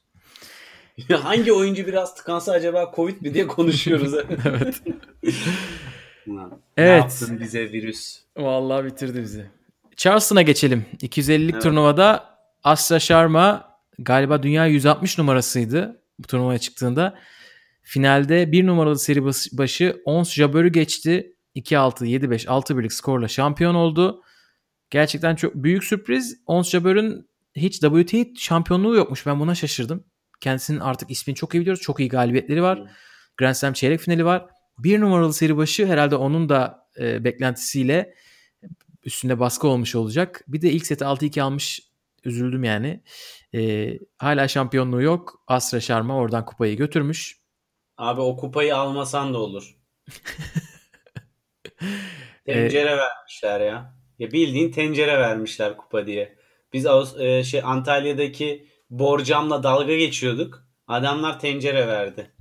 [1.09, 1.21] Öyle.
[1.23, 4.13] Hangi oyuncu biraz tıkansa acaba Covid mi diye konuşuyoruz.
[4.45, 4.81] evet.
[6.27, 6.61] Evet.
[6.77, 8.19] Ne yaptın bize virüs?
[8.37, 9.45] Vallahi bitirdi bizi.
[9.95, 10.85] Charleston'a geçelim.
[11.01, 11.63] 250'lik evet.
[11.63, 17.15] turnuvada Asya Sharma galiba dünya 160 numarasıydı bu turnuvaya çıktığında.
[17.81, 19.25] Finalde bir numaralı seri
[19.57, 21.33] başı Ons Jabber'ı geçti.
[21.55, 24.23] 2-6, 7-5, 6-1'lik skorla şampiyon oldu.
[24.89, 26.41] Gerçekten çok büyük sürpriz.
[26.45, 29.25] Ons Jabber'ın hiç WTA şampiyonluğu yokmuş.
[29.25, 30.03] Ben buna şaşırdım.
[30.41, 31.81] kendisinin artık ismini çok iyi biliyoruz.
[31.81, 32.91] Çok iyi galibiyetleri var.
[33.37, 34.45] Grand Slam çeyrek finali var.
[34.79, 38.13] Bir numaralı seri başı herhalde onun da e, beklentisiyle
[39.03, 40.43] üstünde baskı olmuş olacak.
[40.47, 41.87] Bir de ilk seti 6-2 almış.
[42.25, 43.03] Üzüldüm yani.
[43.55, 45.43] E, hala şampiyonluğu yok.
[45.47, 47.39] Asra Sharma oradan kupayı götürmüş.
[47.97, 49.77] Abi o kupayı almasan da olur.
[52.45, 53.95] tencere ee, vermişler ya.
[54.19, 56.37] Ya bildiğin tencere vermişler kupa diye.
[56.73, 56.85] Biz
[57.19, 60.67] e, şey Antalya'daki borcamla dalga geçiyorduk.
[60.87, 62.31] Adamlar tencere verdi.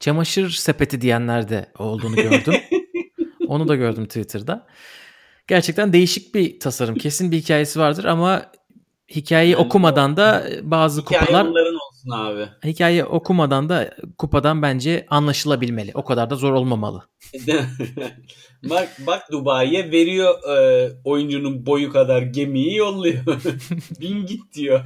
[0.00, 2.54] Çamaşır sepeti diyenler de olduğunu gördüm.
[3.46, 4.66] Onu da gördüm Twitter'da.
[5.46, 6.94] Gerçekten değişik bir tasarım.
[6.94, 8.52] Kesin bir hikayesi vardır ama
[9.10, 12.48] hikayeyi yani okumadan da bazı hikaye kupalar olsun abi.
[12.64, 15.90] Hikaye okumadan da kupadan bence anlaşılabilmeli.
[15.94, 17.02] O kadar da zor olmamalı.
[18.70, 23.24] bak bak Dubai'ye veriyor e, oyuncunun boyu kadar gemiyi yolluyor.
[24.00, 24.84] Bin git diyor.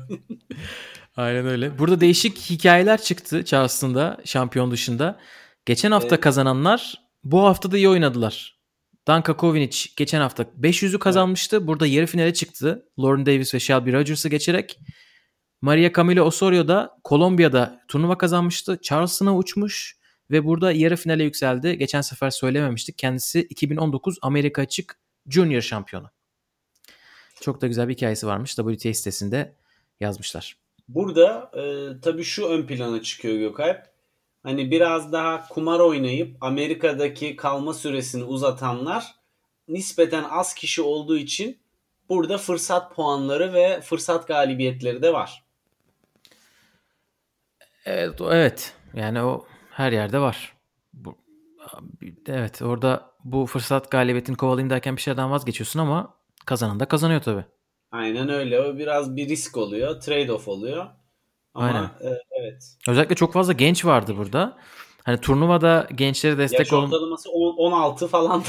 [1.16, 1.78] Aynen öyle.
[1.78, 5.20] Burada değişik hikayeler çıktı Charleston'da şampiyon dışında.
[5.66, 6.20] Geçen hafta evet.
[6.20, 8.60] kazananlar bu hafta da iyi oynadılar.
[9.06, 11.66] Danka Kovinic geçen hafta 500'ü kazanmıştı.
[11.66, 12.86] Burada yarı finale çıktı.
[12.98, 14.78] Lauren Davis ve Shelby Rogers'ı geçerek.
[15.62, 18.78] Maria Camila Osorio da Kolombiya'da turnuva kazanmıştı.
[18.82, 19.96] Charleston'a uçmuş
[20.30, 21.78] ve burada yarı finale yükseldi.
[21.78, 22.98] Geçen sefer söylememiştik.
[22.98, 24.98] Kendisi 2019 Amerika Açık
[25.28, 26.10] Junior şampiyonu.
[27.40, 28.54] Çok da güzel bir hikayesi varmış.
[28.54, 29.56] WTA sitesinde
[30.00, 30.56] yazmışlar.
[30.94, 33.86] Burada e, tabii şu ön plana çıkıyor Gökalp.
[34.42, 39.14] Hani biraz daha kumar oynayıp Amerika'daki kalma süresini uzatanlar
[39.68, 41.58] nispeten az kişi olduğu için
[42.08, 45.44] burada fırsat puanları ve fırsat galibiyetleri de var.
[47.84, 48.74] Evet, evet.
[48.94, 50.56] Yani o her yerde var.
[50.92, 51.18] Bu,
[52.26, 56.14] evet, orada bu fırsat galibiyetini kovalayayım derken bir şeyden vazgeçiyorsun ama
[56.46, 57.44] kazanan da kazanıyor tabii.
[57.90, 58.60] Aynen öyle.
[58.60, 60.00] O biraz bir risk oluyor.
[60.00, 60.86] Trade-off oluyor.
[61.54, 61.84] Ama Aynen.
[61.84, 62.76] E, evet.
[62.88, 64.58] Özellikle çok fazla genç vardı burada.
[65.04, 68.44] Hani turnuvada gençlere destek Yaş ortalaması 16 falan.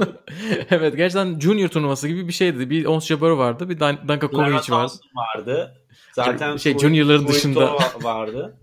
[0.70, 2.70] evet gerçekten junior turnuvası gibi bir şeydi.
[2.70, 3.68] Bir Ons Jabeur vardı.
[3.68, 4.92] Bir Danka Kovic vardı.
[5.14, 5.74] vardı.
[6.12, 8.58] Zaten şey juniorların dışında vardı.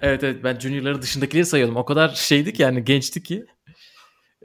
[0.00, 1.76] evet evet ben juniorların dışındakileri sayıyordum.
[1.76, 3.46] O kadar şeydik yani gençti ki.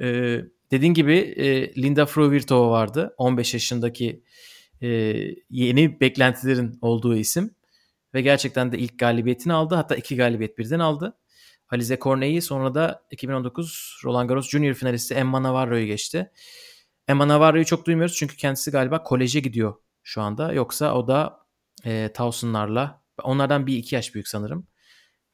[0.01, 3.13] Ee, dediğin gibi e, Linda Fruvirtova vardı.
[3.17, 4.23] 15 yaşındaki
[4.81, 4.87] e,
[5.49, 7.55] yeni beklentilerin olduğu isim.
[8.13, 9.75] Ve gerçekten de ilk galibiyetini aldı.
[9.75, 11.17] Hatta iki galibiyet birden aldı.
[11.69, 16.31] Alize Cornet'i sonra da 2019 Roland Garros Junior finalisti Emma Navarro'yu geçti.
[17.07, 20.53] Emma Navarro'yu çok duymuyoruz çünkü kendisi galiba koleje gidiyor şu anda.
[20.53, 21.39] Yoksa o da
[21.85, 24.67] e, Towson'larla onlardan bir iki yaş büyük sanırım.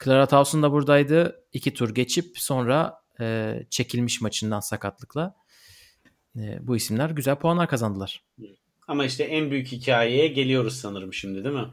[0.04, 1.46] Clara Towson da buradaydı.
[1.54, 5.36] İki tur geçip sonra e, çekilmiş maçından sakatlıkla.
[6.36, 8.24] E, bu isimler güzel puanlar kazandılar.
[8.88, 11.68] Ama işte en büyük hikayeye geliyoruz sanırım şimdi değil mi?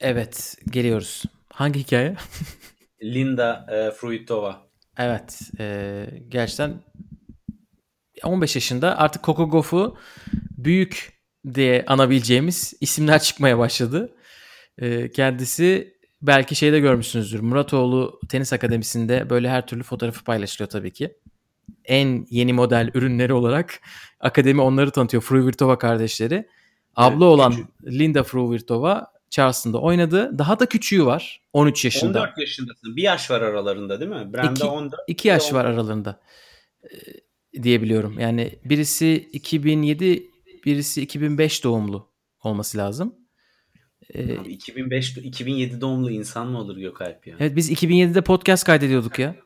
[0.00, 1.22] Evet geliyoruz.
[1.52, 2.16] Hangi hikaye?
[3.02, 4.66] Linda e, Fruitova.
[4.98, 5.40] Evet.
[5.58, 6.82] E, gerçekten
[8.24, 9.98] 15 yaşında artık Coco Gauff'u
[10.58, 11.12] büyük
[11.54, 14.14] diye anabileceğimiz isimler çıkmaya başladı.
[14.78, 17.40] E, kendisi belki şeyde görmüşsünüzdür.
[17.40, 21.16] Muratoğlu Tenis Akademisi'nde böyle her türlü fotoğrafı paylaşılıyor tabii ki.
[21.84, 23.80] En yeni model ürünleri olarak
[24.20, 25.22] akademi onları tanıtıyor.
[25.22, 26.48] Fruvirtova kardeşleri.
[26.96, 27.68] Abla evet, olan küçük.
[27.86, 30.38] Linda Fruvirtova Charleston'da oynadı.
[30.38, 31.40] Daha da küçüğü var.
[31.52, 32.20] 13 yaşında.
[32.20, 32.96] 14 yaşındasın.
[32.96, 34.32] Bir yaş var aralarında değil mi?
[34.34, 35.00] Brand'de 2, 14.
[35.08, 35.54] 2 yaş 14.
[35.54, 36.20] var aralarında.
[36.84, 38.20] Ee, diyebiliyorum.
[38.20, 40.30] Yani birisi 2007,
[40.64, 42.08] birisi 2005 doğumlu
[42.42, 43.14] olması lazım.
[44.14, 47.36] Ee, Abi 2005 2007 doğumlu insan mı olur Gökalp ya?
[47.40, 49.36] Evet biz 2007'de podcast kaydediyorduk ya.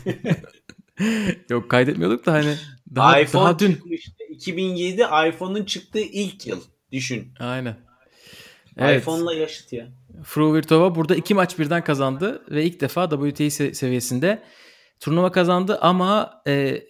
[1.50, 2.56] Yok kaydetmiyorduk da hani
[2.94, 3.72] daha, iPhone daha dün.
[3.72, 4.24] Çıkmıştı.
[4.30, 6.60] 2007 iPhone'un çıktığı ilk yıl.
[6.92, 7.32] Düşün.
[7.40, 7.76] Aynen.
[8.78, 9.02] Evet.
[9.02, 9.88] iPhone'la yaşıt ya.
[10.24, 14.42] Fruvirtova burada iki maç birden kazandı ve ilk defa WTA seviyesinde
[15.00, 16.82] turnuva kazandı ama e,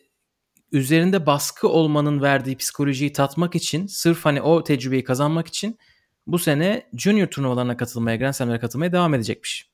[0.72, 5.78] üzerinde baskı olmanın verdiği psikolojiyi tatmak için sırf hani o tecrübeyi kazanmak için
[6.26, 9.73] bu sene junior turnuvalarına katılmaya, Grand Slam'lere katılmaya devam edecekmiş.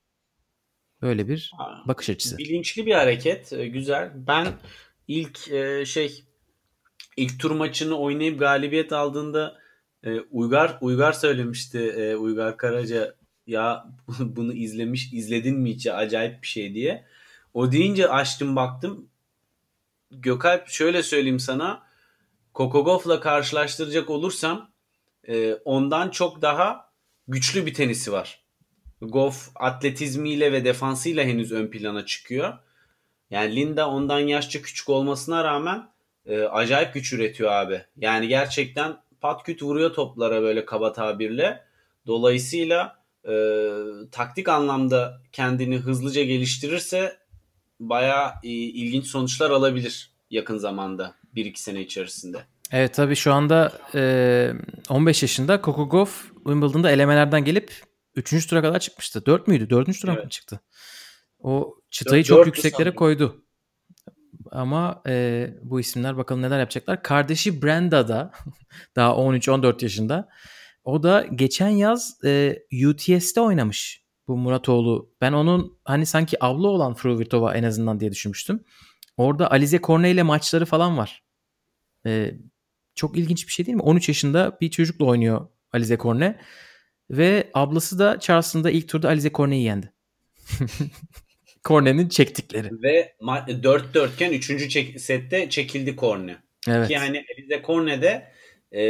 [1.03, 1.53] Böyle bir
[1.87, 2.39] bakış açısı.
[2.39, 3.53] Bilinçli bir hareket.
[3.53, 4.13] E, güzel.
[4.15, 4.47] Ben
[5.09, 6.25] ilk e, şey
[7.17, 9.59] ilk tur maçını oynayıp galibiyet aldığında
[10.03, 13.15] e, Uygar Uygar söylemişti Uygar Karaca
[13.47, 13.87] ya
[14.19, 17.05] bunu izlemiş izledin mi hiç acayip bir şey diye.
[17.55, 19.09] O deyince açtım baktım.
[20.11, 21.83] Gökalp şöyle söyleyeyim sana.
[22.55, 24.71] Kokogof'la karşılaştıracak olursam
[25.65, 26.93] ondan çok daha
[27.29, 28.43] güçlü bir tenisi var.
[29.03, 32.59] Goff atletizmiyle ve defansıyla henüz ön plana çıkıyor.
[33.31, 35.89] Yani Linda ondan yaşça küçük olmasına rağmen
[36.27, 37.85] e, acayip güç üretiyor abi.
[37.97, 41.65] Yani gerçekten patküt vuruyor toplara böyle kaba tabirle.
[42.07, 42.97] Dolayısıyla
[43.29, 43.33] e,
[44.13, 47.17] taktik anlamda kendini hızlıca geliştirirse
[47.81, 52.39] bayağı e, ilginç sonuçlar alabilir yakın zamanda 1-2 sene içerisinde.
[52.73, 54.53] Evet tabii şu anda e,
[54.89, 57.73] 15 yaşında Coco Gauff Wimbledon'da elemelerden gelip
[58.15, 58.47] 3.
[58.47, 59.27] tura kadar çıkmıştı.
[59.27, 59.71] 4 müydü?
[59.71, 60.01] 4.
[60.01, 60.25] tura evet.
[60.25, 60.61] mı çıktı?
[61.39, 62.95] O çıtayı 4, çok yükseklere sanırım.
[62.95, 63.45] koydu.
[64.51, 67.03] Ama e, bu isimler bakalım neler yapacaklar.
[67.03, 68.33] Kardeşi Brenda da
[68.97, 70.29] daha 13-14 yaşında.
[70.85, 75.15] O da geçen yaz e, UTS'te oynamış bu Muratoğlu.
[75.21, 78.65] Ben onun hani sanki abla olan Fruvirtova en azından diye düşünmüştüm.
[79.17, 81.23] Orada Alize Cornet ile maçları falan var.
[82.07, 82.35] E,
[82.95, 83.83] çok ilginç bir şey değil mi?
[83.83, 86.41] 13 yaşında bir çocukla oynuyor Alize Cornet.
[87.11, 89.93] Ve ablası da Charleston'da ilk turda Alize Cornet'i yendi.
[91.65, 92.69] Cornet'in çektikleri.
[92.83, 94.51] Ve 4-4 iken 3.
[94.71, 96.37] Çek- sette çekildi Cornet.
[96.69, 96.89] Evet.
[96.89, 98.27] Ki yani Alize Cornet'de
[98.73, 98.83] e,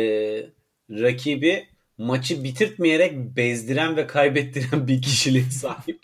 [0.91, 1.67] rakibi
[1.99, 6.01] maçı bitirtmeyerek bezdiren ve kaybettiren bir kişiliğe sahip.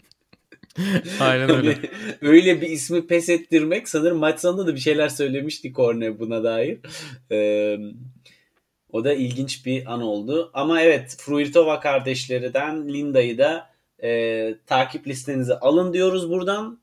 [1.20, 1.78] Aynen öyle.
[2.22, 6.78] öyle bir ismi pes ettirmek sanırım maç sonunda da bir şeyler söylemişti Korne buna dair.
[7.32, 7.78] Ee,
[8.92, 10.50] o da ilginç bir an oldu.
[10.54, 13.70] Ama evet Fruirtova kardeşlerinden Linda'yı da
[14.02, 16.80] e, takip listenize alın diyoruz buradan.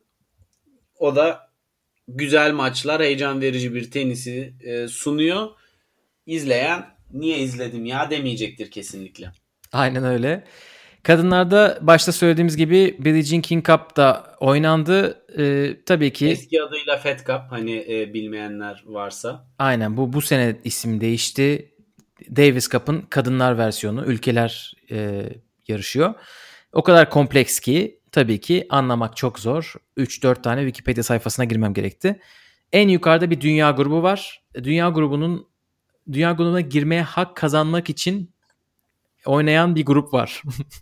[0.99, 1.49] O da
[2.07, 5.47] güzel maçlar, heyecan verici bir tenisi e, sunuyor.
[6.25, 9.31] İzleyen niye izledim ya demeyecektir kesinlikle.
[9.71, 10.43] Aynen öyle.
[11.03, 15.25] Kadınlarda başta söylediğimiz gibi Billie Jean King Cup da oynandı.
[15.37, 19.47] Ee, tabii ki eski adıyla Fed Cup hani e, bilmeyenler varsa.
[19.59, 21.72] Aynen bu bu sene isim değişti.
[22.35, 25.29] Davis Cup'ın kadınlar versiyonu ülkeler e,
[25.67, 26.13] yarışıyor.
[26.73, 29.73] O kadar kompleks ki tabii ki anlamak çok zor.
[29.97, 32.19] 3-4 tane Wikipedia sayfasına girmem gerekti.
[32.71, 34.43] En yukarıda bir dünya grubu var.
[34.63, 35.47] Dünya grubunun
[36.11, 38.33] dünya grubuna girmeye hak kazanmak için
[39.25, 40.41] oynayan bir grup var.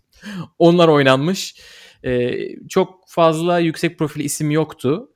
[0.59, 1.55] Onlar oynanmış.
[2.03, 2.37] Ee,
[2.69, 5.09] çok fazla yüksek profil isim yoktu.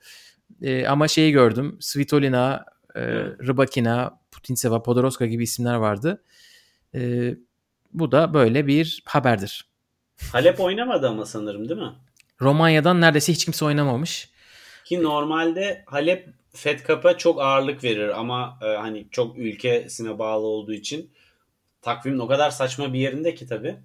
[0.62, 1.78] Ee, ama şeyi gördüm.
[1.80, 3.02] Svitolina, e,
[3.48, 6.24] Rybakina, Putintseva, Podoroska gibi isimler vardı.
[6.96, 7.36] Ee,
[7.94, 9.70] bu da böyle bir haberdir.
[10.32, 11.94] Halep oynamadı ama sanırım değil mi?
[12.42, 14.30] Romanya'dan neredeyse hiç kimse oynamamış.
[14.86, 20.74] Ki normalde Halep Fed Cup'a çok ağırlık verir ama e, hani çok ülkesine bağlı olduğu
[20.74, 21.12] için
[21.82, 23.76] takvimin o kadar saçma bir yerinde ki tabii.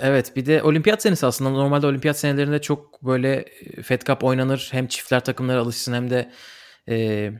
[0.00, 4.68] Evet bir de olimpiyat senesi aslında normalde olimpiyat senelerinde çok böyle e, Fed Cup oynanır
[4.72, 6.30] hem çiftler takımları alışsın hem de
[6.88, 7.30] e,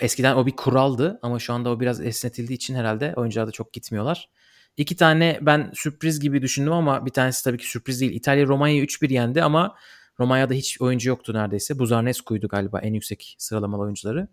[0.00, 3.72] eskiden o bir kuraldı ama şu anda o biraz esnetildiği için herhalde oyuncular da çok
[3.72, 4.28] gitmiyorlar.
[4.76, 8.12] İki tane ben sürpriz gibi düşündüm ama bir tanesi tabii ki sürpriz değil.
[8.12, 9.76] İtalya Romanya'yı 3-1 yendi ama
[10.20, 11.78] Romanya'da hiç oyuncu yoktu neredeyse.
[11.78, 14.28] Buzarnescu'ydu galiba en yüksek sıralamalı oyuncuları.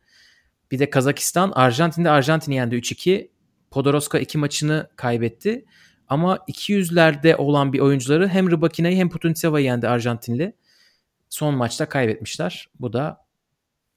[0.72, 3.30] Bir de Kazakistan Arjantin'de Arjantin'i yendi 3-2.
[3.72, 5.66] Podoroska iki maçını kaybetti.
[6.07, 10.53] Ama 200'lerde olan bir oyuncuları hem Rybakina'yı hem Putintseva'yı yendi Arjantinli.
[11.30, 12.70] Son maçta kaybetmişler.
[12.80, 13.26] Bu da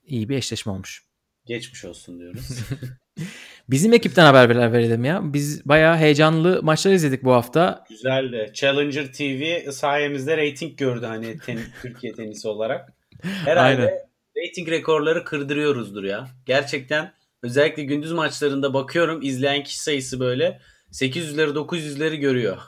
[0.06, 1.03] iyi bir eşleşme olmuş.
[1.46, 2.48] Geçmiş olsun diyoruz.
[3.68, 5.20] Bizim ekipten haber verelim ya.
[5.32, 7.84] Biz bayağı heyecanlı maçlar izledik bu hafta.
[7.88, 8.50] Güzeldi.
[8.54, 12.92] Challenger TV sayemizde reyting gördü hani ten, Türkiye tenisi olarak.
[13.22, 13.98] Herhalde Aynen.
[14.36, 16.28] reyting rekorları kırdırıyoruzdur ya.
[16.46, 20.60] Gerçekten özellikle gündüz maçlarında bakıyorum izleyen kişi sayısı böyle
[20.92, 22.58] 800'leri 900'leri görüyor.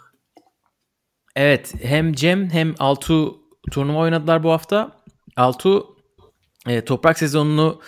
[1.36, 4.92] Evet hem Cem hem Altu turnuva oynadılar bu hafta.
[5.36, 5.96] Altu
[6.68, 7.80] e, toprak sezonunu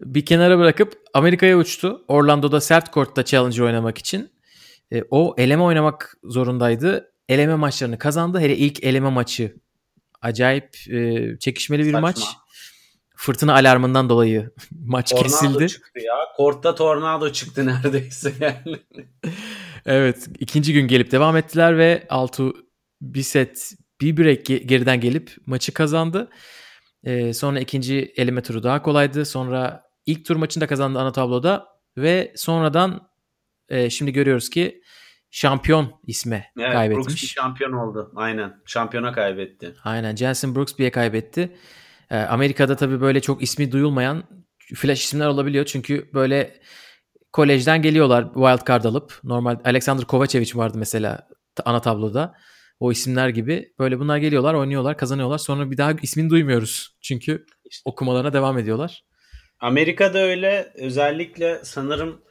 [0.00, 2.04] bir kenara bırakıp Amerika'ya uçtu.
[2.08, 4.32] Orlando'da sert kortta Challenger oynamak için.
[4.92, 7.12] E, o eleme oynamak zorundaydı.
[7.28, 8.40] Eleme maçlarını kazandı.
[8.40, 9.56] Hele ilk eleme maçı
[10.22, 12.00] acayip e, çekişmeli bir Saçma.
[12.00, 12.18] maç.
[13.16, 14.50] Fırtına alarmından dolayı
[14.84, 15.68] maç tornado kesildi.
[15.68, 16.14] çıktı ya.
[16.36, 18.78] Kortta tornado çıktı neredeyse yani.
[19.86, 20.28] evet.
[20.38, 22.54] ikinci gün gelip devam ettiler ve Altu
[23.02, 26.30] bir set bir break geriden gelip maçı kazandı.
[27.04, 29.24] Ee, sonra ikinci eleme turu daha kolaydı.
[29.24, 33.08] Sonra ilk tur maçında kazandı ana tabloda ve sonradan
[33.68, 34.82] e, şimdi görüyoruz ki
[35.30, 37.06] şampiyon isme evet, kaybetmiş.
[37.06, 38.12] Brooks bir şampiyon oldu.
[38.16, 38.60] Aynen.
[38.66, 39.74] Şampiyona kaybetti.
[39.84, 40.16] Aynen.
[40.16, 41.56] Jensen Brooks bir kaybetti.
[42.10, 44.24] Ee, Amerika'da tabii böyle çok ismi duyulmayan
[44.74, 45.64] flash isimler olabiliyor.
[45.64, 46.60] Çünkü böyle
[47.32, 49.20] kolejden geliyorlar wild card alıp.
[49.24, 51.28] Normal Alexander Kovacevic vardı mesela
[51.64, 52.34] ana tabloda.
[52.80, 53.72] O isimler gibi.
[53.78, 55.38] Böyle bunlar geliyorlar, oynuyorlar, kazanıyorlar.
[55.38, 56.96] Sonra bir daha ismini duymuyoruz.
[57.00, 57.46] Çünkü
[57.84, 59.04] okumalarına devam ediyorlar.
[59.60, 62.22] Amerika'da öyle özellikle sanırım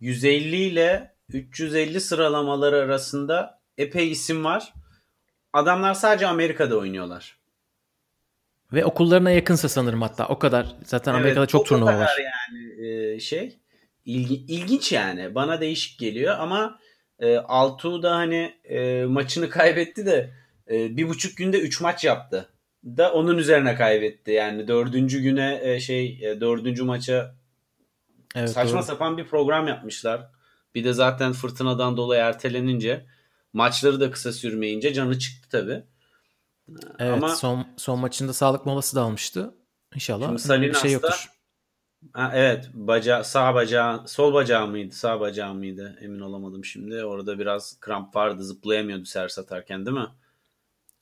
[0.00, 4.72] 150 ile 350 sıralamaları arasında epey isim var.
[5.52, 7.36] Adamlar sadece Amerika'da oynuyorlar.
[8.72, 10.66] Ve okullarına yakınsa sanırım hatta o kadar.
[10.84, 12.18] Zaten evet, Amerika'da çok turnuva var.
[12.18, 13.58] yani e, şey
[14.04, 15.34] ilgi, ilginç yani.
[15.34, 16.78] Bana değişik geliyor ama
[17.18, 20.30] e, Altuğ da hani e, maçını kaybetti de
[20.70, 22.48] e, bir buçuk günde üç maç yaptı.
[22.86, 24.30] Da onun üzerine kaybetti.
[24.30, 27.34] Yani dördüncü güne e, şey e, dördüncü maça
[28.34, 28.82] Evet, saçma doğru.
[28.82, 30.30] sapan bir program yapmışlar.
[30.74, 33.06] Bir de zaten fırtınadan dolayı ertelenince
[33.52, 35.82] maçları da kısa sürmeyince canı çıktı tabii.
[36.98, 39.54] Evet, Ama son son maçında sağlık molası da almıştı.
[39.94, 41.30] İnşallah bir şey yoktur.
[42.12, 47.04] ha, evet bacağı sağ bacağı sol bacağı mıydı sağ bacağı mıydı emin olamadım şimdi.
[47.04, 50.06] Orada biraz kramp vardı zıplayamıyordu servis atarken değil mi?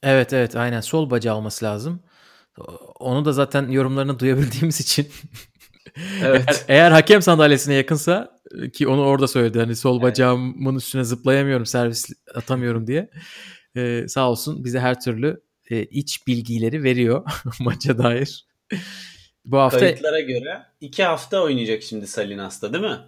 [0.05, 2.03] Evet evet aynen sol bacağı olması lazım.
[3.01, 5.09] Onu da zaten yorumlarını duyabildiğimiz için
[6.23, 6.65] Evet.
[6.69, 8.39] eğer hakem sandalyesine yakınsa
[8.73, 13.11] ki onu orada söyledi hani sol bacağımın üstüne zıplayamıyorum servis atamıyorum diye.
[13.77, 15.41] Ee, sağ olsun bize her türlü
[15.71, 17.25] e, iç bilgileri veriyor
[17.61, 18.47] maça dair.
[19.45, 22.99] Bu hafta Kayıtlara göre iki hafta oynayacak şimdi Salinas'ta değil mi?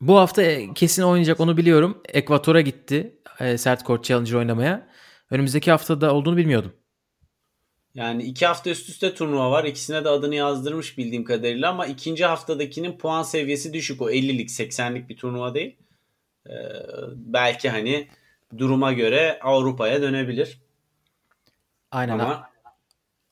[0.00, 2.02] bu hafta e, kesin oynayacak onu biliyorum.
[2.08, 4.88] Ekvator'a gitti e, sert kort challenger oynamaya.
[5.30, 6.72] Önümüzdeki haftada olduğunu bilmiyordum.
[7.94, 9.64] Yani iki hafta üst üste turnuva var.
[9.64, 14.02] İkisine de adını yazdırmış bildiğim kadarıyla ama ikinci haftadakinin puan seviyesi düşük.
[14.02, 15.76] O 50'lik 80'lik bir turnuva değil.
[16.46, 16.52] Ee,
[17.14, 18.08] belki hani
[18.58, 20.58] duruma göre Avrupa'ya dönebilir.
[21.90, 22.12] Aynen.
[22.18, 22.50] Ama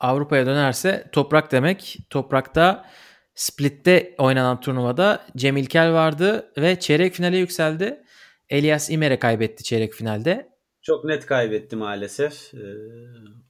[0.00, 1.98] Avrupa'ya dönerse toprak demek.
[2.10, 2.86] Toprakta
[3.34, 8.04] Split'te oynanan turnuvada Cem İlkel vardı ve çeyrek finale yükseldi.
[8.48, 10.53] Elias İmer'e kaybetti çeyrek finalde.
[10.84, 12.54] Çok net kaybetti maalesef.
[12.54, 12.58] Ee,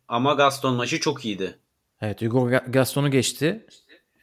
[0.08, 1.58] ama Gaston maçı çok iyiydi.
[2.00, 3.66] Evet Hugo Ga- Gaston'u geçti.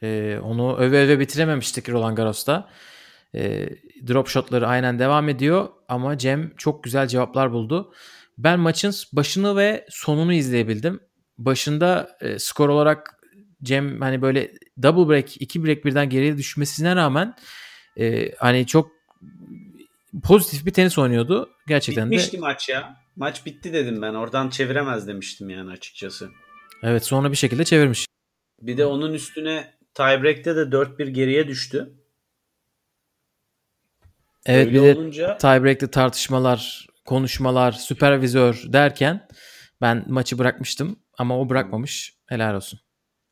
[0.02, 2.68] Ee, onu öve öve bitirememiştik Roland Garros'ta.
[3.34, 3.68] Ee,
[4.08, 7.92] drop shotları aynen devam ediyor ama Cem çok güzel cevaplar buldu.
[8.38, 11.00] Ben maçın başını ve sonunu izleyebildim.
[11.38, 13.20] Başında e, skor olarak
[13.62, 14.52] Cem hani böyle
[14.82, 17.34] double break, iki break birden geriye düşmesine rağmen
[17.98, 18.90] e, hani çok
[20.20, 21.50] pozitif bir tenis oynuyordu.
[21.68, 22.40] Gerçekten Bitmişti de.
[22.40, 22.96] maç ya.
[23.16, 24.14] Maç bitti dedim ben.
[24.14, 26.30] Oradan çeviremez demiştim yani açıkçası.
[26.82, 28.06] Evet sonra bir şekilde çevirmiş.
[28.60, 31.92] Bir de onun üstüne tiebreak'te de 4-1 geriye düştü.
[34.46, 39.28] Evet Öyle bir de olunca tiebreak'te tartışmalar, konuşmalar, süpervizör derken
[39.80, 42.14] ben maçı bırakmıştım ama o bırakmamış.
[42.26, 42.80] Helal olsun.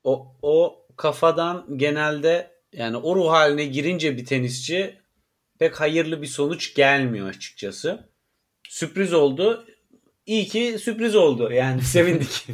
[0.05, 5.00] o, o kafadan genelde yani o ruh haline girince bir tenisçi
[5.61, 8.09] pek hayırlı bir sonuç gelmiyor açıkçası.
[8.69, 9.67] Sürpriz oldu.
[10.27, 11.53] İyi ki sürpriz oldu.
[11.53, 12.47] Yani sevindik.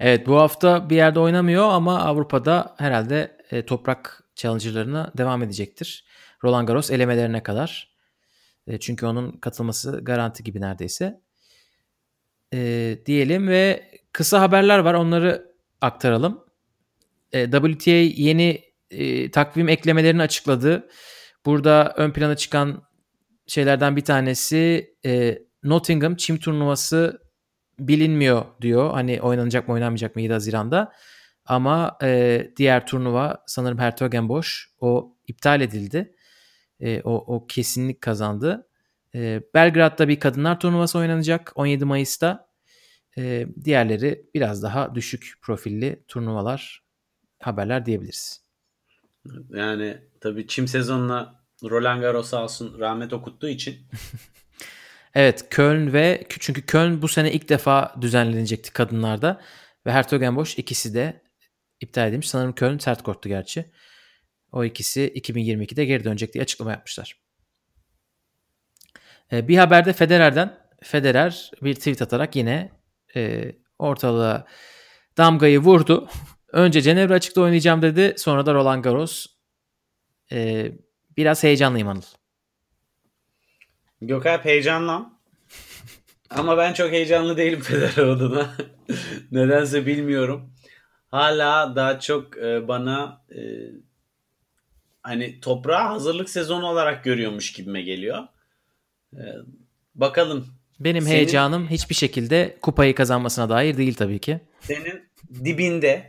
[0.00, 6.04] Evet bu hafta bir yerde oynamıyor ama Avrupa'da herhalde e, toprak challenger'larına devam edecektir.
[6.44, 7.92] Roland Garros elemelerine kadar.
[8.66, 11.20] E, çünkü onun katılması garanti gibi neredeyse.
[12.54, 16.44] E, diyelim ve kısa haberler var onları aktaralım.
[17.32, 20.88] E, WTA yeni e, takvim eklemelerini açıkladı.
[21.46, 22.82] Burada ön plana çıkan
[23.46, 27.22] şeylerden bir tanesi e, Nottingham çim turnuvası
[27.78, 28.90] bilinmiyor diyor.
[28.90, 30.92] Hani oynanacak mı oynanmayacak mı 7 Haziran'da.
[31.44, 36.14] Ama e, diğer turnuva sanırım Hertogenbosch o iptal edildi.
[36.80, 38.68] E, o, o kesinlik kazandı.
[39.14, 42.52] E, Belgrad'da bir kadınlar turnuvası oynanacak 17 Mayıs'ta.
[43.18, 46.82] E, diğerleri biraz daha düşük profilli turnuvalar
[47.40, 48.41] haberler diyebiliriz.
[49.50, 53.76] Yani tabii çim sezonuna Roland Garros sağ olsun rahmet okuttuğu için
[55.14, 59.40] Evet Köln ve çünkü Köln bu sene ilk defa düzenlenecekti kadınlarda
[59.86, 61.22] ve Hertogenbosch ikisi de
[61.80, 62.28] iptal edilmiş.
[62.28, 63.72] Sanırım Köln sert korttu gerçi.
[64.52, 67.22] O ikisi 2022'de geri dönecek diye açıklama yapmışlar.
[69.32, 72.72] Ee, bir haberde Federer'den Federer bir tweet atarak yine
[73.16, 74.46] e, ortalığa
[75.16, 76.08] damgayı vurdu.
[76.52, 78.14] Önce Cenevre açıkta oynayacağım dedi.
[78.18, 79.26] Sonra da Roland Garros.
[80.32, 80.72] Ee,
[81.16, 82.02] biraz heyecanlıyım Anıl.
[84.00, 85.18] Gökalp heyecanlan.
[86.30, 88.56] Ama ben çok heyecanlı değilim Federer adına.
[89.32, 90.52] Nedense bilmiyorum.
[91.08, 93.40] Hala daha çok e, bana e,
[95.02, 98.18] hani toprağa hazırlık sezonu olarak görüyormuş gibime geliyor.
[99.14, 99.22] E,
[99.94, 100.46] bakalım.
[100.80, 104.40] Benim Senin- heyecanım hiçbir şekilde kupayı kazanmasına dair değil tabii ki.
[104.60, 105.08] Senin
[105.44, 106.08] dibinde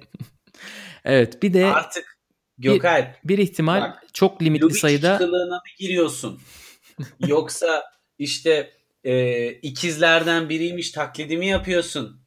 [1.06, 2.18] Evet bir de artık
[2.58, 6.42] Gökalp bir ihtimal Bak, çok limitli Lubic sayıda kılığına mı giriyorsun?
[7.28, 7.84] Yoksa
[8.20, 8.72] işte
[9.04, 12.22] e, ikizlerden biriymiş taklidimi yapıyorsun?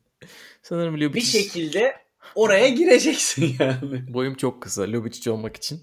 [0.62, 1.96] sanırım Bir Ljubic şekilde
[2.34, 4.14] oraya gireceksin yani.
[4.14, 5.82] boyum çok kısa Ljubic olmak için.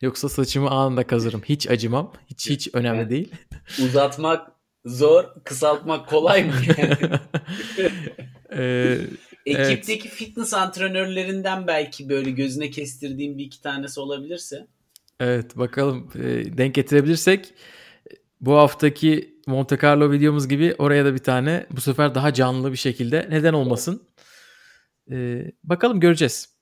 [0.00, 1.42] Yoksa saçımı anında kazırım.
[1.48, 2.12] Hiç acımam.
[2.26, 3.10] Hiç hiç önemli Evet.
[3.10, 3.32] değil.
[3.84, 4.50] Uzatmak
[4.84, 6.52] zor, kısaltmak kolay mı?
[8.56, 8.98] Ee,
[9.46, 14.66] Ekipteki fitness antrenörlerinden belki böyle gözüne kestirdiğim bir iki tanesi olabilirse.
[15.20, 17.54] evet bakalım e, denk getirebilirsek
[18.40, 22.76] bu haftaki Monte Carlo videomuz gibi oraya da bir tane bu sefer daha canlı bir
[22.76, 24.08] şekilde neden olmasın.
[25.10, 26.56] Ee, bakalım göreceğiz.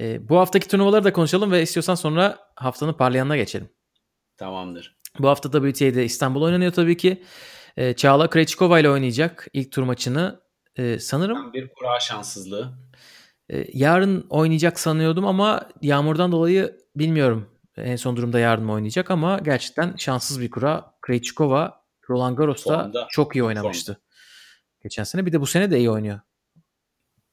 [0.00, 3.68] Ee, bu haftaki turnuvaları da konuşalım ve istiyorsan sonra haftanın parlayanına geçelim.
[4.36, 4.96] Tamamdır.
[5.18, 7.22] Bu hafta WTA'de İstanbul oynanıyor tabii ki.
[7.76, 10.43] Ee, Çağla Krejcikova ile oynayacak ilk tur maçını.
[10.78, 12.72] Ee, sanırım Tam bir kura şanssızlığı.
[13.52, 17.48] e, yarın oynayacak sanıyordum ama yağmurdan dolayı bilmiyorum.
[17.76, 20.94] En son durumda yarın mı oynayacak ama gerçekten şanssız bir kura.
[21.02, 24.00] Krejcikova Roland Garros'ta çok iyi oynamıştı.
[24.82, 26.20] Geçen sene bir de bu sene de iyi oynuyor.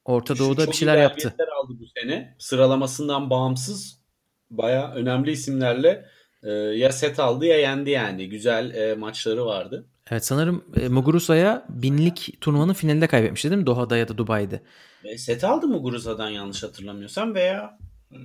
[0.06, 1.36] Orta Şu Doğu'da bir şeyler yaptı.
[1.64, 2.36] aldı bu sene.
[2.40, 4.02] Sıralamasından bağımsız
[4.50, 6.06] baya önemli isimlerle
[6.44, 8.30] e, ya set aldı ya yendi yani.
[8.30, 9.88] Güzel e, maçları vardı.
[10.10, 13.66] Evet sanırım e, Muguruza'ya binlik turnuvanın finalinde kaybetmişti değil mi?
[13.66, 14.62] Doha'da ya da Dubai'de.
[15.04, 17.78] E, set aldı mı Guruza'dan yanlış hatırlamıyorsam veya
[18.10, 18.20] hmm,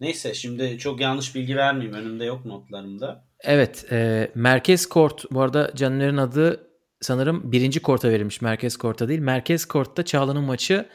[0.00, 1.96] neyse şimdi çok yanlış bilgi vermeyeyim.
[1.96, 3.24] Önümde yok notlarımda.
[3.40, 9.20] Evet e, Merkez Kort bu arada Caner'in adı sanırım birinci korta verilmiş Merkez Kort'a değil.
[9.20, 10.88] Merkez Kort'ta Çağla'nın maçı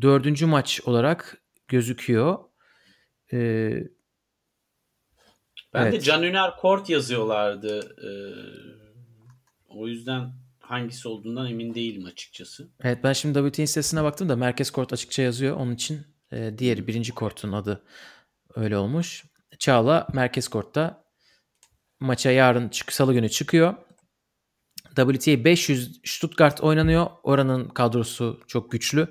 [0.00, 2.38] dördüncü maç olarak gözüküyor.
[3.32, 3.38] E,
[5.74, 6.04] Ben de Evet.
[6.04, 7.78] Can Üner Kort yazıyorlardı.
[7.78, 8.10] E,
[9.70, 12.70] o yüzden hangisi olduğundan emin değilim açıkçası.
[12.82, 15.56] evet ben şimdi WT'nin sitesine baktım da Merkez Kort açıkça yazıyor.
[15.56, 17.84] Onun için e, diğeri birinci kortun adı
[18.54, 19.24] öyle olmuş.
[19.58, 21.04] Çağla Merkez Kort'ta
[22.00, 23.74] maça yarın çık salı günü çıkıyor.
[24.96, 27.06] WTA 500 Stuttgart oynanıyor.
[27.22, 29.08] Oranın kadrosu çok güçlü.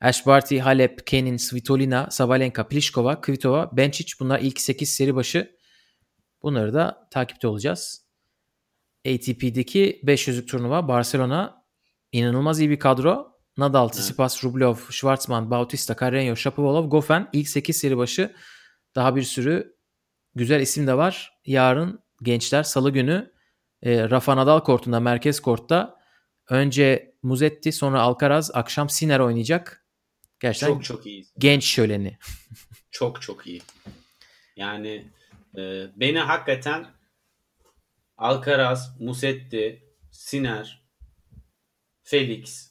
[0.00, 5.56] Ash Barty, Halep, Kenin, Svitolina, Sabalenka, Pliskova, Kvitova, Benčić bunlar ilk 8 seri başı.
[6.42, 8.06] Bunları da takipte olacağız.
[9.06, 11.64] ATP'deki 500'lük turnuva Barcelona
[12.12, 13.32] inanılmaz iyi bir kadro.
[13.56, 18.34] Nadal, Tsitsipas, Rublev, Schwartzman, Bautista, Carreño, Shapovalov, Goffin ilk 8 seri başı.
[18.94, 19.76] Daha bir sürü
[20.34, 21.32] güzel isim de var.
[21.46, 23.32] Yarın gençler salı günü
[23.82, 25.98] e, Rafa Nadal kortunda, merkez kortta
[26.50, 29.86] önce Muzetti sonra Alcaraz, akşam Sinner oynayacak.
[30.40, 31.26] Gerçekten Çok çok iyi.
[31.38, 32.18] genç şöleni.
[32.90, 33.62] Çok çok iyi.
[34.56, 35.04] Yani
[35.56, 35.60] e,
[35.96, 36.86] beni hakikaten
[38.22, 40.82] Alcaraz, Musetti, Siner,
[42.02, 42.70] Felix,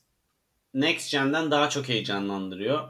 [0.74, 2.90] Next Gen'den daha çok heyecanlandırıyor.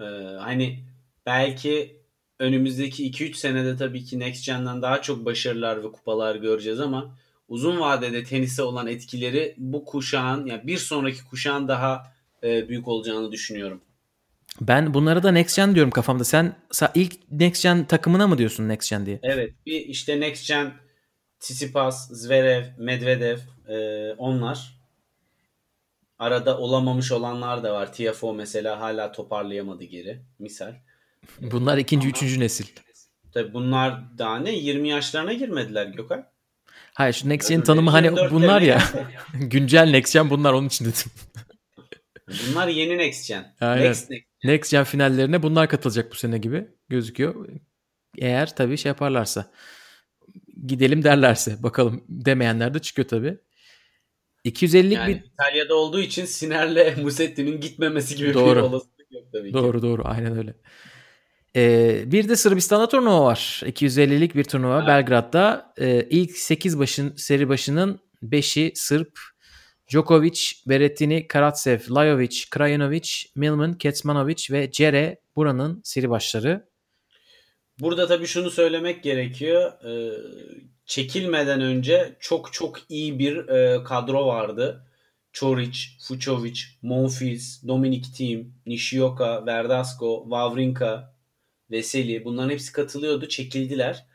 [0.00, 0.04] E,
[0.38, 0.84] hani
[1.26, 2.02] belki
[2.38, 7.16] önümüzdeki 2-3 senede tabii ki Next Gen'den daha çok başarılar ve kupalar göreceğiz ama
[7.48, 13.32] uzun vadede tenise olan etkileri bu kuşağın yani bir sonraki kuşağın daha e, büyük olacağını
[13.32, 13.80] düşünüyorum.
[14.60, 16.24] Ben bunlara da Next Gen diyorum kafamda.
[16.24, 16.56] Sen
[16.94, 19.20] ilk Next Gen takımına mı diyorsun Next Gen diye?
[19.22, 20.72] Evet bir işte Next Gen
[21.42, 23.38] Tsitsipas, Zverev, Medvedev
[23.68, 24.78] e, onlar.
[26.18, 27.92] Arada olamamış olanlar da var.
[27.92, 30.22] TFO mesela hala toparlayamadı geri.
[30.38, 30.74] Misal.
[31.40, 32.66] Bunlar ikinci, üçüncü nesil.
[33.34, 34.54] Tabi bunlar daha ne?
[34.54, 36.24] 20 yaşlarına girmediler Gökay.
[36.94, 38.82] Hayır şu Next Gen tanımı hani 24'lerine bunlar ya.
[39.34, 41.12] Güncel Next Gen bunlar onun için dedim.
[42.48, 43.54] Bunlar yeni Next Gen.
[43.60, 43.84] Aynen.
[43.84, 44.26] Next Next.
[44.44, 47.48] Next Gen finallerine bunlar katılacak bu sene gibi gözüküyor.
[48.18, 49.50] Eğer tabii şey yaparlarsa.
[50.66, 51.62] Gidelim derlerse.
[51.62, 53.38] Bakalım demeyenler de çıkıyor tabii.
[54.44, 58.62] 250'lik Yani bir İtalya'da olduğu için Siner'le Musetti'nin gitmemesi gibi bir Doğru.
[58.62, 59.54] olasılık yok tabii ki.
[59.54, 60.54] Doğru doğru aynen öyle.
[61.56, 63.62] Ee, bir de Sırbistan'da turnuva var.
[63.64, 64.88] 250'lik bir turnuva Evet.
[64.88, 65.72] Belgrad'da.
[65.78, 69.18] Ee, ilk 8 başın seri başının 5'i Sırp.
[69.90, 76.68] Djokovic, Berrettini, Karatsev, Lajovic, Krajinovic, Milman, Kecmanovic ve Cere buranın seri başları.
[77.82, 79.72] Burada tabii şunu söylemek gerekiyor.
[79.84, 80.12] Ee,
[80.86, 84.86] çekilmeden önce çok çok iyi bir e, kadro vardı.
[85.32, 85.78] Çoric,
[86.08, 91.16] Fucovic, Monfils, Dominic Thiem, Nishioka, Verdasco, Wawrinka,
[91.70, 93.28] Veseli bunların hepsi katılıyordu.
[93.28, 94.06] Çekildiler.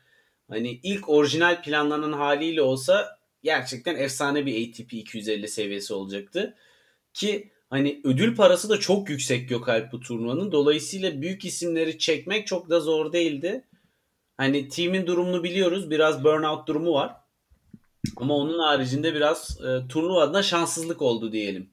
[0.49, 6.55] Hani ilk orijinal planlanan haliyle olsa gerçekten efsane bir ATP 250 seviyesi olacaktı.
[7.13, 10.51] Ki hani ödül parası da çok yüksek Gökalp bu turnuvanın.
[10.51, 13.63] Dolayısıyla büyük isimleri çekmek çok da zor değildi.
[14.37, 15.91] Hani team'in durumunu biliyoruz.
[15.91, 17.15] Biraz burnout durumu var.
[18.17, 21.69] Ama onun haricinde biraz e, turnuvada şanssızlık oldu diyelim.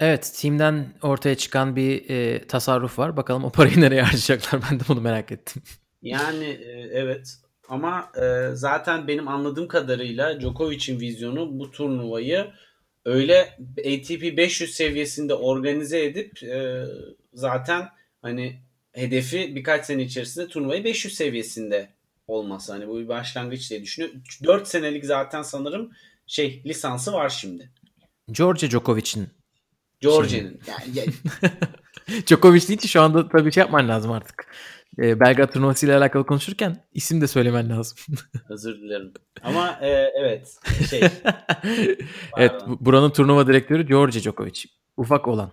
[0.00, 3.16] Evet, team'den ortaya çıkan bir e, tasarruf var.
[3.16, 4.62] Bakalım o parayı nereye harcayacaklar?
[4.70, 5.62] Ben de bunu merak ettim.
[6.02, 7.38] Yani e, evet
[7.68, 12.46] ama e, zaten benim anladığım kadarıyla Djokovic'in vizyonu bu turnuvayı
[13.04, 16.84] öyle ATP 500 seviyesinde organize edip e,
[17.34, 17.88] zaten
[18.22, 18.60] hani
[18.92, 21.88] hedefi birkaç sene içerisinde turnuvayı 500 seviyesinde
[22.26, 22.72] olması.
[22.72, 24.22] Hani bu bir başlangıç diye düşünüyorum.
[24.44, 25.92] 4 senelik zaten sanırım
[26.26, 27.70] şey lisansı var şimdi.
[28.32, 29.28] George Djokovic'in.
[30.00, 30.60] Georgia'nın.
[30.66, 31.12] Yani, yani
[32.26, 34.46] Djokovic deyince şu anda tabii şey yapman lazım artık.
[34.98, 37.98] E, Belgrad turnuvası ile alakalı konuşurken isim de söylemen lazım.
[38.48, 39.12] Özür dilerim.
[39.42, 39.88] Ama e,
[40.20, 40.58] evet
[40.90, 41.00] şey.
[42.38, 44.64] evet buranın turnuva direktörü George Djokovic.
[44.96, 45.52] Ufak olan.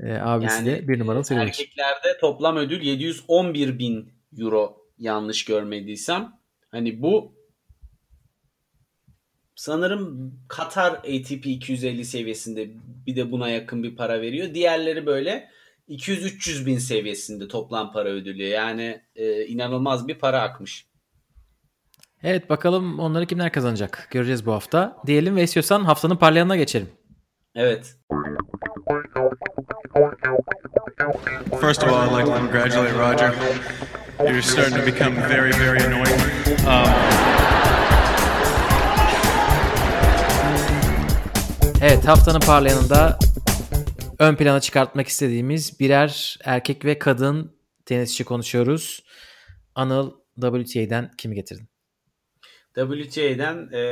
[0.00, 1.46] E, abisi Yani, de bir numaralı sayılır.
[1.46, 6.32] Erkeklerde toplam ödül 711 bin euro yanlış görmediysem.
[6.70, 7.34] Hani bu
[9.54, 12.70] sanırım Katar ATP 250 seviyesinde
[13.06, 14.54] bir de buna yakın bir para veriyor.
[14.54, 15.50] Diğerleri böyle
[15.88, 18.42] 200-300 bin seviyesinde toplam para ödülü.
[18.42, 20.86] Yani e, inanılmaz bir para akmış.
[22.22, 24.08] Evet bakalım onları kimler kazanacak.
[24.10, 24.96] Göreceğiz bu hafta.
[25.06, 26.88] Diyelim ve istiyorsan haftanın parlayanına geçelim.
[27.54, 27.96] Evet.
[31.60, 33.34] First of all, I'd like to congratulate Roger.
[34.20, 36.20] You're starting to become very, very annoying.
[36.66, 37.24] Um,
[41.82, 43.18] Evet haftanın parlayanında
[44.24, 47.56] ön plana çıkartmak istediğimiz birer erkek ve kadın
[47.86, 49.04] tenisçi konuşuyoruz.
[49.74, 51.68] Anıl WTA'den kimi getirdin?
[52.74, 53.82] WTA'den e,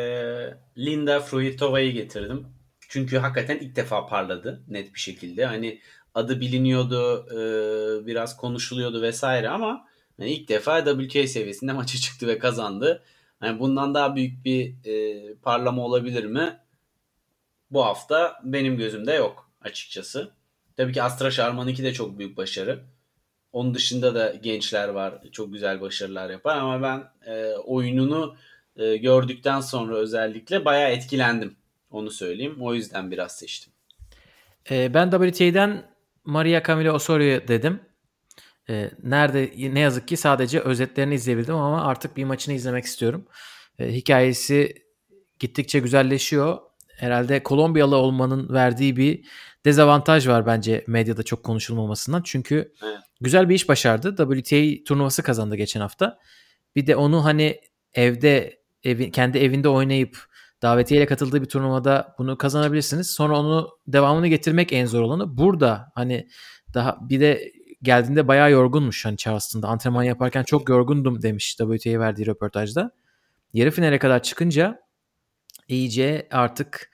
[0.78, 2.46] Linda Fruitova'yı getirdim.
[2.88, 5.44] Çünkü hakikaten ilk defa parladı net bir şekilde.
[5.44, 5.80] Hani
[6.14, 7.36] adı biliniyordu, e,
[8.06, 13.02] biraz konuşuluyordu vesaire ama hani ilk defa WTA seviyesinde maça çıktı ve kazandı.
[13.42, 16.58] Yani bundan daha büyük bir e, parlama olabilir mi?
[17.70, 20.30] Bu hafta benim gözümde yok açıkçası.
[20.76, 22.84] Tabii ki Astra Sharman'ınki de çok büyük başarı.
[23.52, 25.14] Onun dışında da gençler var.
[25.32, 28.36] Çok güzel başarılar yapar ama ben e, oyununu
[28.76, 31.56] e, gördükten sonra özellikle bayağı etkilendim.
[31.90, 32.56] Onu söyleyeyim.
[32.60, 33.72] O yüzden biraz seçtim.
[34.70, 35.84] Ee, ben WTA'den
[36.24, 37.80] Maria Camila Osorio dedim.
[38.70, 43.26] Ee, nerede ne yazık ki sadece özetlerini izleyebildim ama artık bir maçını izlemek istiyorum.
[43.78, 44.74] Ee, hikayesi
[45.38, 46.58] gittikçe güzelleşiyor.
[46.96, 49.24] Herhalde Kolombiyalı olmanın verdiği bir
[49.64, 52.22] dezavantaj var bence medyada çok konuşulmamasından.
[52.22, 52.98] Çünkü Evet.
[53.20, 54.16] güzel bir iş başardı.
[54.16, 56.18] WTA turnuvası kazandı geçen hafta.
[56.76, 57.60] Bir de onu hani
[57.94, 60.26] evde evi, kendi evinde oynayıp
[60.62, 63.10] davetiyeyle katıldığı bir turnuvada bunu kazanabilirsiniz.
[63.10, 65.36] Sonra onu devamını getirmek en zor olanı.
[65.38, 66.28] Burada hani
[66.74, 67.52] daha bir de
[67.82, 72.90] geldiğinde bayağı yorgunmuş hani Charleston'da antrenman yaparken çok yorgundum demiş WTA'ye verdiği röportajda.
[73.52, 74.80] Yarı finale kadar çıkınca
[75.68, 76.90] iyice artık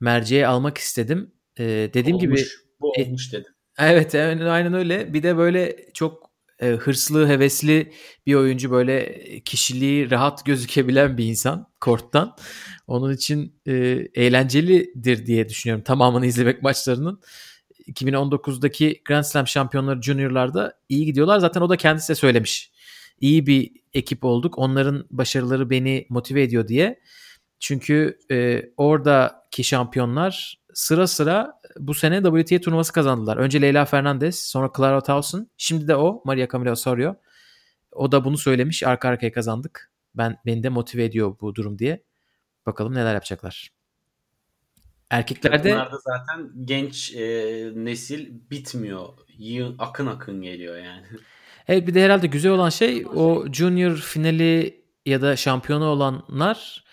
[0.00, 1.32] merceğe almak istedim.
[1.58, 3.52] Ee, dediğim gibi Olmuş, bu E- olmuş dedim.
[3.78, 5.14] Evet aynen, aynen öyle.
[5.14, 6.30] Bir de böyle çok
[6.60, 7.92] e, hırslı, hevesli
[8.26, 12.36] bir oyuncu böyle kişiliği rahat gözükebilen bir insan korttan.
[12.86, 13.72] Onun için e,
[14.14, 17.20] eğlencelidir diye düşünüyorum tamamını izlemek maçlarının.
[17.86, 21.38] 2019'daki Grand Slam şampiyonları juniorlarda iyi gidiyorlar.
[21.38, 22.72] Zaten o da kendisi de söylemiş.
[23.20, 24.58] İyi bir ekip olduk.
[24.58, 27.00] Onların başarıları beni motive ediyor diye.
[27.60, 33.36] Çünkü e, oradaki şampiyonlar sıra sıra bu sene WTA turnuvası kazandılar.
[33.36, 37.14] Önce Leyla Fernandez, sonra Clara Towson, şimdi de o Maria Camila Osorio.
[37.92, 38.82] O da bunu söylemiş.
[38.82, 39.90] Arka arkaya kazandık.
[40.14, 42.02] Ben beni de motive ediyor bu durum diye.
[42.66, 43.70] Bakalım neler yapacaklar.
[45.10, 47.22] Erkeklerde Bunlarda zaten genç e,
[47.74, 49.08] nesil bitmiyor.
[49.38, 51.06] Yığın, akın akın geliyor yani.
[51.68, 56.84] Evet bir de herhalde güzel olan şey o junior finali ya da şampiyonu olanlar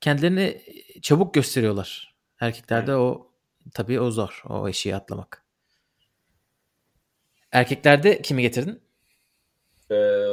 [0.00, 0.62] kendilerini
[1.02, 2.07] çabuk gösteriyorlar.
[2.40, 3.30] Erkeklerde o
[3.74, 4.42] tabii o zor.
[4.48, 5.44] O eşiği atlamak.
[7.52, 8.80] Erkeklerde kimi getirdin?
[9.90, 10.26] Ee,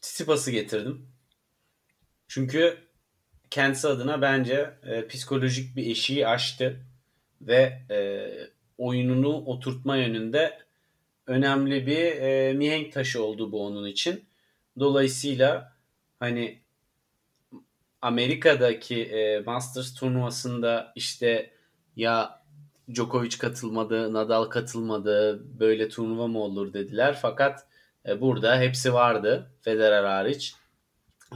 [0.00, 1.08] Tsitsipas'ı getirdim.
[2.28, 2.78] Çünkü
[3.50, 6.80] kendisi adına bence e, psikolojik bir eşiği aştı
[7.40, 7.98] ve e,
[8.78, 10.58] oyununu oturtma yönünde
[11.26, 14.24] önemli bir e, mihenk taşı oldu bu onun için.
[14.78, 15.76] Dolayısıyla
[16.20, 16.60] hani
[18.06, 21.50] Amerika'daki e, Masters turnuvasında işte
[21.96, 22.42] ya
[22.94, 27.18] Djokovic katılmadı, Nadal katılmadı, böyle turnuva mı olur dediler.
[27.22, 27.66] Fakat
[28.08, 30.54] e, burada hepsi vardı Federer hariç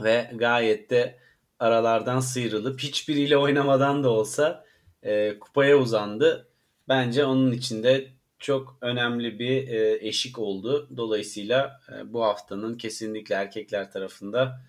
[0.03, 1.19] ve gayet de
[1.59, 4.65] aralardan sıyrılıp hiçbiriyle oynamadan da olsa
[5.03, 6.47] e, kupaya uzandı.
[6.89, 8.07] Bence onun içinde
[8.39, 10.89] çok önemli bir e, eşik oldu.
[10.97, 14.61] Dolayısıyla e, bu haftanın kesinlikle erkekler tarafında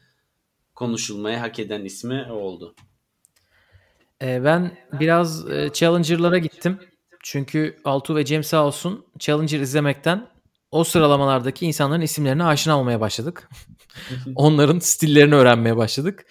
[0.83, 2.75] konuşulmaya hak eden ismi o oldu.
[4.23, 6.79] Ee, ben biraz e, Challenger'lara gittim.
[7.23, 10.29] Çünkü Altu ve Cem sağ olsun Challenger izlemekten
[10.71, 13.49] o sıralamalardaki insanların isimlerine aşina olmaya başladık.
[14.35, 16.27] Onların stillerini öğrenmeye başladık.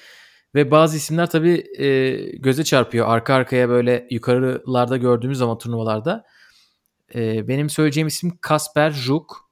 [0.56, 3.08] Ve bazı isimler tabii e, göze çarpıyor.
[3.08, 6.26] Arka arkaya böyle yukarılarda gördüğümüz zaman turnuvalarda.
[7.16, 9.52] E, benim söyleyeceğim isim Kasper Juk.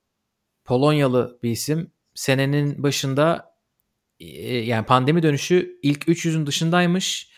[0.65, 1.91] Polonyalı bir isim.
[2.15, 3.48] Senenin başında
[4.19, 7.29] yani pandemi dönüşü ilk 300'ün dışındaymış.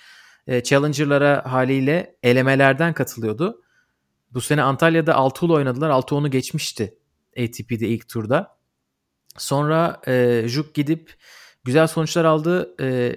[0.47, 3.61] E, Challenger'lara haliyle elemelerden katılıyordu.
[4.31, 5.89] Bu sene Antalya'da Altuğ'la oynadılar.
[5.89, 6.97] Altuğ onu geçmişti
[7.37, 8.57] ATP'de ilk turda.
[9.37, 11.15] Sonra e, Juk gidip
[11.63, 12.75] güzel sonuçlar aldı.
[12.81, 13.15] E,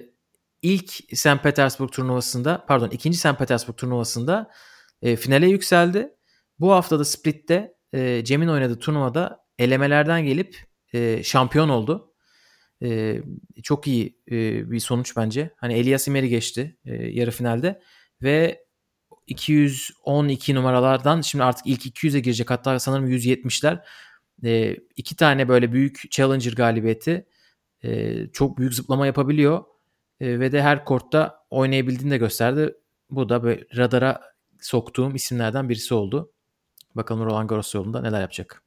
[0.61, 1.43] ilk St.
[1.43, 3.37] Petersburg turnuvasında pardon ikinci St.
[3.37, 4.51] Petersburg turnuvasında
[5.01, 6.15] e, finale yükseldi.
[6.59, 12.14] Bu hafta da Split'te e, Cem'in oynadığı turnuvada elemelerden gelip e, şampiyon oldu.
[12.83, 13.21] E,
[13.63, 15.53] çok iyi e, bir sonuç bence.
[15.57, 17.81] Hani Elias Imeri geçti e, yarı finalde
[18.21, 18.65] ve
[19.27, 23.83] 212 numaralardan şimdi artık ilk 200'e girecek hatta sanırım 170'ler.
[24.45, 27.25] E, iki tane böyle büyük Challenger galibiyeti
[27.83, 29.63] e, çok büyük zıplama yapabiliyor
[30.19, 32.73] e, ve de her kortta oynayabildiğini de gösterdi.
[33.09, 34.21] Bu da böyle radara
[34.61, 36.31] soktuğum isimlerden birisi oldu.
[36.95, 38.64] Bakalım Roland Garros yolunda neler yapacak.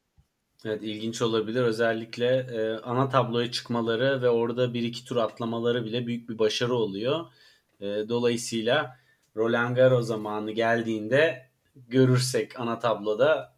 [0.64, 1.62] Evet ilginç olabilir.
[1.62, 6.74] Özellikle e, ana tabloya çıkmaları ve orada bir iki tur atlamaları bile büyük bir başarı
[6.74, 7.26] oluyor.
[7.80, 8.96] E, dolayısıyla
[9.36, 11.48] Roland Garros zamanı geldiğinde
[11.88, 13.54] görürsek ana tabloda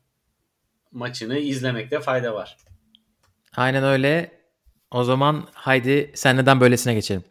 [0.93, 2.57] maçını izlemekte fayda var.
[3.57, 4.41] Aynen öyle.
[4.91, 7.25] O zaman haydi sen neden böylesine geçelim.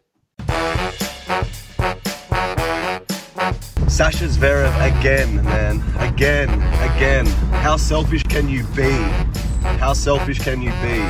[3.88, 5.80] Sasha Zverev again, man.
[6.12, 6.48] Again,
[6.96, 7.26] again.
[7.64, 9.29] How selfish can you be?
[9.80, 11.06] How selfish can you be?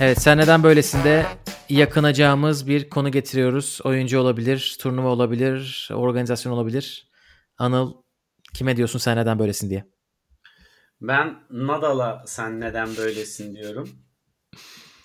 [0.00, 1.26] Evet sen neden böylesinde
[1.68, 3.80] yakınacağımız bir konu getiriyoruz.
[3.84, 7.10] Oyuncu olabilir, turnuva olabilir, organizasyon olabilir.
[7.58, 7.94] Anıl
[8.54, 9.84] kime diyorsun sen neden böylesin diye?
[11.00, 13.88] Ben Nadal'a sen neden böylesin diyorum.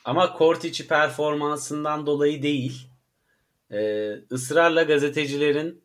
[0.06, 2.92] Ama kort içi performansından dolayı değil.
[3.72, 5.84] Ee, ısrarla gazetecilerin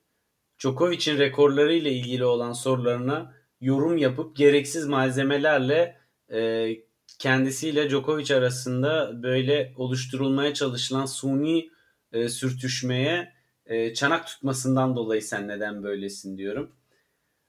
[0.59, 6.70] Djokovic'in rekorları ile ilgili olan sorularına yorum yapıp gereksiz malzemelerle e,
[7.18, 11.70] kendisiyle Djokovic arasında böyle oluşturulmaya çalışılan suni
[12.12, 13.33] e, sürtüşmeye
[13.66, 16.72] e, çanak tutmasından dolayı sen neden böylesin diyorum.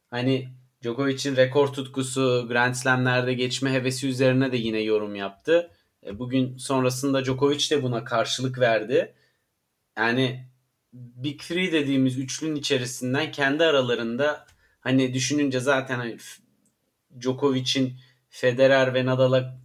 [0.09, 0.49] Hani
[0.83, 5.71] Djokovic'in rekor tutkusu, Grand Slam'lerde geçme hevesi üzerine de yine yorum yaptı.
[6.05, 9.13] E, bugün sonrasında Djokovic de buna karşılık verdi.
[9.97, 10.45] Yani
[10.93, 14.45] Big Three dediğimiz üçlünün içerisinden kendi aralarında
[14.79, 16.17] hani düşününce zaten hani
[17.19, 17.93] Djokovic'in
[18.35, 19.55] Federer ve Nadal'a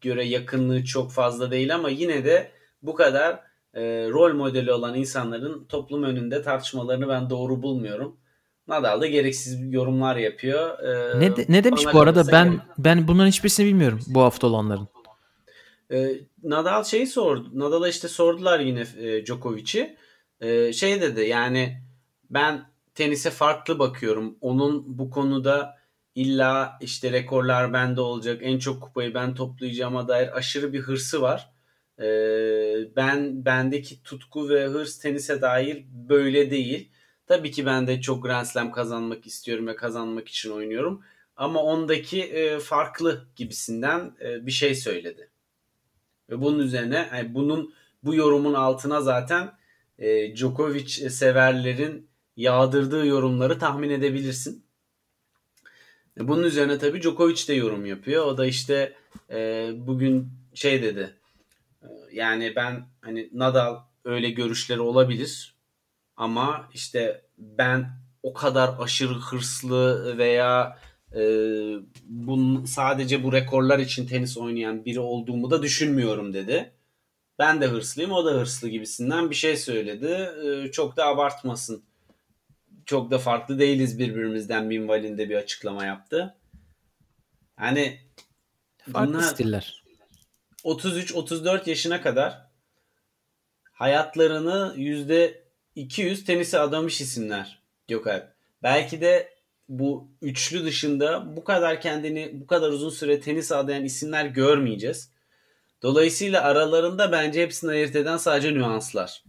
[0.00, 2.50] göre yakınlığı çok fazla değil ama yine de
[2.82, 3.40] bu kadar
[3.74, 8.16] e, rol modeli olan insanların toplum önünde tartışmalarını ben doğru bulmuyorum.
[8.68, 10.78] Nadal da gereksiz yorumlar yapıyor.
[10.78, 12.32] Ee, ne de, ne demiş bu arada?
[12.32, 12.60] Ben gerek.
[12.78, 14.88] ben bunların hiçbirisini bilmiyorum bu hafta olanların.
[15.92, 17.50] Ee, Nadal şeyi sordu.
[17.54, 19.96] Nadal'a işte sordular yine e, Djokovic'i.
[20.40, 21.82] Ee, şey dedi yani
[22.30, 24.36] ben tenise farklı bakıyorum.
[24.40, 25.77] Onun bu konuda
[26.18, 31.50] illa işte rekorlar bende olacak, en çok kupayı ben toplayacağıma dair aşırı bir hırsı var.
[32.00, 36.90] Ee, ben bendeki tutku ve hırs tenise dair böyle değil.
[37.26, 41.02] Tabii ki ben de çok Grand Slam kazanmak istiyorum ve kazanmak için oynuyorum.
[41.36, 45.30] Ama ondaki e, farklı gibisinden e, bir şey söyledi.
[46.30, 49.52] Ve bunun üzerine yani bunun bu yorumun altına zaten
[49.98, 54.67] e, Djokovic severlerin yağdırdığı yorumları tahmin edebilirsin.
[56.20, 58.26] Bunun üzerine tabii Djokovic de yorum yapıyor.
[58.26, 58.92] O da işte
[59.30, 61.14] e, bugün şey dedi.
[61.82, 65.54] E, yani ben hani Nadal öyle görüşleri olabilir
[66.16, 67.90] ama işte ben
[68.22, 70.78] o kadar aşırı hırslı veya
[71.14, 71.20] e,
[72.04, 76.72] bunun sadece bu rekorlar için tenis oynayan biri olduğumu da düşünmüyorum dedi.
[77.38, 80.30] Ben de hırslıyım o da hırslı gibisinden bir şey söyledi.
[80.44, 81.87] E, çok da abartmasın.
[82.88, 86.34] Çok da farklı değiliz birbirimizden minvalinde bir açıklama yaptı.
[87.56, 88.00] Hani
[88.92, 89.84] farklı stiller.
[90.64, 92.46] 33-34 yaşına kadar
[93.72, 95.42] hayatlarını yüzde
[95.74, 98.32] 200 tenise adamış isimler Gökalp.
[98.62, 99.32] Belki de
[99.68, 105.10] bu üçlü dışında bu kadar kendini bu kadar uzun süre tenis adayan isimler görmeyeceğiz.
[105.82, 109.24] Dolayısıyla aralarında bence hepsini ayırt eden sadece nüanslar.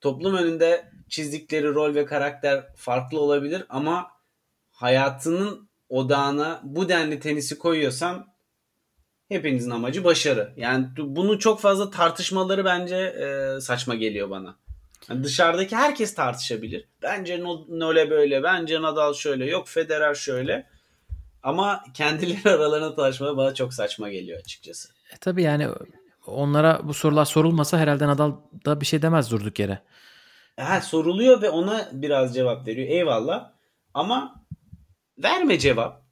[0.00, 4.10] Toplum önünde çizdikleri rol ve karakter farklı olabilir ama
[4.70, 8.26] hayatının odağına bu denli tenisi koyuyorsan
[9.28, 10.52] hepinizin amacı başarı.
[10.56, 14.56] Yani bunu çok fazla tartışmaları bence e, saçma geliyor bana.
[15.08, 16.88] Yani dışarıdaki herkes tartışabilir.
[17.02, 20.66] Bence Nole böyle, bence Nadal şöyle, yok Federer şöyle.
[21.42, 24.88] Ama kendileri aralarında tartışmaları bana çok saçma geliyor açıkçası.
[24.88, 25.68] E, tabii yani
[26.26, 28.32] onlara bu sorular sorulmasa herhalde Nadal
[28.64, 29.82] da bir şey demez durduk yere.
[30.56, 32.88] Ha, soruluyor ve ona biraz cevap veriyor.
[32.88, 33.52] Eyvallah.
[33.94, 34.44] Ama
[35.18, 36.02] verme cevap.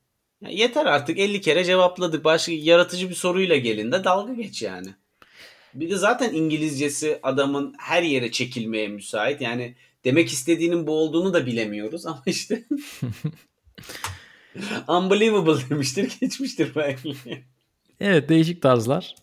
[0.49, 2.25] Yeter artık 50 kere cevapladık.
[2.25, 4.89] Başka yaratıcı bir soruyla gelin de dalga geç yani.
[5.75, 9.41] Bir de zaten İngilizcesi adamın her yere çekilmeye müsait.
[9.41, 9.75] Yani
[10.05, 12.65] demek istediğinin bu olduğunu da bilemiyoruz ama işte
[14.89, 17.17] unbelievable demiştir geçmiştir belki.
[18.01, 19.15] Evet değişik tarzlar.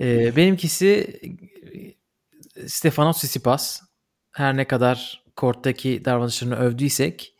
[0.00, 1.20] Ee, benimkisi
[2.66, 3.82] Stefanos Tsitsipas.
[4.32, 7.34] Her ne kadar korttaki davranışlarını övdüysek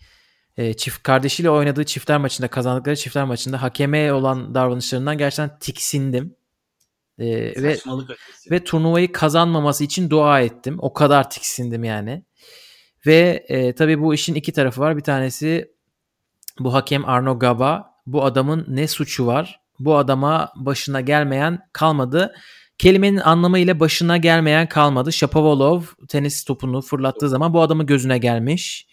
[0.56, 6.36] e, çift kardeşiyle oynadığı çiftler maçında kazandıkları çiftler maçında hakeme olan davranışlarından gerçekten tiksindim.
[7.18, 7.26] E,
[7.62, 7.78] ve
[8.50, 10.76] ve turnuvayı kazanmaması için dua ettim.
[10.78, 12.24] O kadar tiksindim yani.
[13.06, 14.96] Ve e, tabii bu işin iki tarafı var.
[14.96, 15.72] Bir tanesi
[16.58, 17.94] bu hakem Arno Gaba.
[18.06, 19.60] Bu adamın ne suçu var?
[19.78, 22.34] Bu adama başına gelmeyen kalmadı.
[22.80, 25.12] Kelimenin anlamı ile başına gelmeyen kalmadı.
[25.12, 28.86] Shapovalov tenis topunu fırlattığı zaman bu adamın gözüne gelmiş.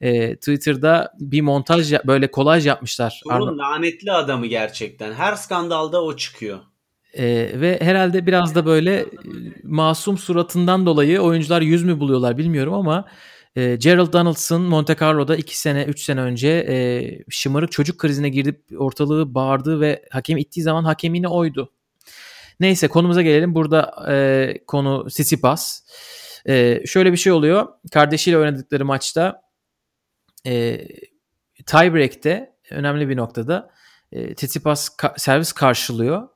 [0.00, 3.20] Ee, Twitter'da bir montaj böyle kolaj yapmışlar.
[3.24, 5.12] Bunun lanetli adamı gerçekten.
[5.12, 6.58] Her skandalda o çıkıyor.
[7.14, 9.06] Ee, ve herhalde biraz da böyle e,
[9.64, 13.04] masum suratından dolayı oyuncular yüz mü buluyorlar bilmiyorum ama
[13.56, 16.76] e, Gerald Donaldson Monte Carlo'da 2 sene 3 sene önce e,
[17.28, 21.72] şımarık çocuk krizine girip ortalığı bağırdı ve hakem ittiği zaman hakem yine oydu.
[22.60, 23.54] Neyse konumuza gelelim.
[23.54, 25.82] Burada e, konu Sissipas.
[26.48, 27.68] E, şöyle bir şey oluyor.
[27.92, 29.42] Kardeşiyle oynadıkları maçta
[30.46, 30.86] e,
[31.66, 33.70] tiebreak'te önemli bir noktada
[34.12, 36.28] e, Tsitsipas ka- servis karşılıyor.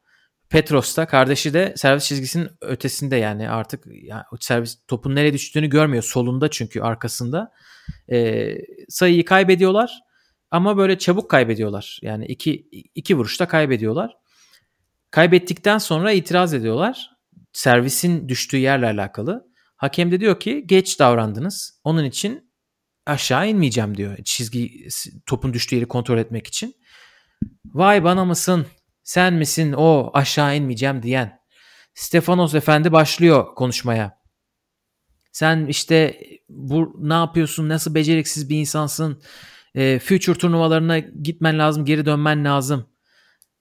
[0.48, 6.02] Petros da kardeşi de servis çizgisinin ötesinde yani artık yani servis topun nereye düştüğünü görmüyor.
[6.02, 7.52] Solunda çünkü arkasında.
[8.12, 8.48] E,
[8.88, 10.00] sayıyı kaybediyorlar
[10.50, 11.98] ama böyle çabuk kaybediyorlar.
[12.02, 14.16] Yani iki, iki vuruşta kaybediyorlar.
[15.14, 17.10] Kaybettikten sonra itiraz ediyorlar.
[17.52, 19.46] Servisin düştüğü yerle alakalı.
[19.76, 21.80] Hakem de diyor ki geç davrandınız.
[21.84, 22.52] Onun için
[23.06, 24.18] aşağı inmeyeceğim diyor.
[24.24, 24.88] Çizgi
[25.26, 26.74] topun düştüğü yeri kontrol etmek için.
[27.64, 28.66] Vay bana mısın?
[29.02, 31.38] Sen misin o aşağı inmeyeceğim diyen?
[31.94, 34.18] Stefanos Efendi başlıyor konuşmaya.
[35.32, 37.68] Sen işte bu ne yapıyorsun?
[37.68, 39.22] Nasıl beceriksiz bir insansın?
[39.74, 42.93] E, future turnuvalarına gitmen lazım, geri dönmen lazım.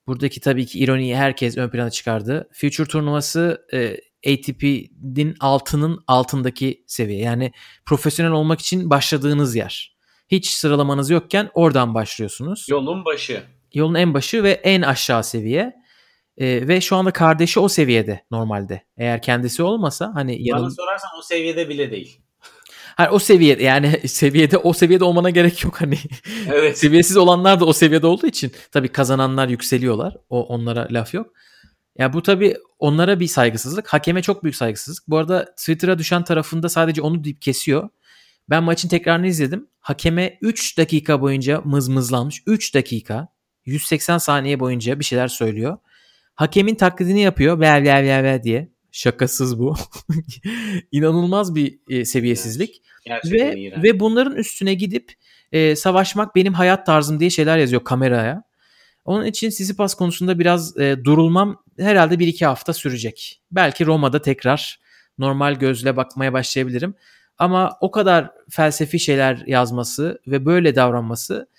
[0.08, 2.49] Buradaki tabii ki ironiyi herkes ön plana çıkardı.
[2.54, 3.97] Future turnuvası e,
[4.34, 7.20] ATP'nin altının altındaki seviye.
[7.20, 7.51] Yani
[7.86, 9.97] profesyonel olmak için başladığınız yer.
[10.28, 12.66] Hiç sıralamanız yokken oradan başlıyorsunuz.
[12.70, 13.43] Yolun başı.
[13.74, 15.74] Yolun en başı ve en aşağı seviye.
[16.38, 18.84] E, ve şu anda kardeşi o seviyede normalde.
[18.97, 20.64] Eğer kendisi olmasa hani yanım...
[20.64, 22.22] Bana sorarsan o seviyede bile değil.
[22.96, 25.98] Hani o seviyede yani seviyede o seviyede olmana gerek yok hani.
[26.48, 26.78] Evet.
[26.84, 30.18] Seviyesiz olanlar da o seviyede olduğu için tabii kazananlar yükseliyorlar.
[30.30, 31.34] O onlara laf yok.
[31.98, 33.88] Ya bu tabii onlara bir saygısızlık.
[33.94, 35.08] Hakeme çok büyük saygısızlık.
[35.08, 37.89] Bu arada Twitter'a düşen tarafında sadece onu deyip kesiyor.
[38.50, 39.68] Ben maçın tekrarını izledim.
[39.80, 42.44] Hakeme 3 dakika boyunca mızmızlanmış.
[42.48, 43.28] 3 dakika
[43.66, 45.78] 180 saniye boyunca bir şeyler söylüyor.
[46.36, 47.60] Hakemin taklidini yapıyor.
[47.60, 48.72] Ver ver ver ver diye.
[48.96, 49.76] Şakasız bu.
[50.91, 52.82] İnanılmaz bir e, seviyesizlik.
[53.06, 53.84] Gerçekten ve iğrenç.
[53.84, 55.14] ve bunların üstüne gidip
[55.52, 58.44] e, savaşmak benim hayat tarzım diye şeyler yazıyor kameraya.
[59.06, 63.41] Onun için Sissipas konusunda biraz e, durulmam herhalde bir iki hafta sürecek.
[63.52, 64.80] Belki Roma'da tekrar
[65.18, 66.96] normal gözle bakmaya başlayabilirim.
[67.38, 71.50] Ama o kadar felsefi şeyler yazması ve böyle davranması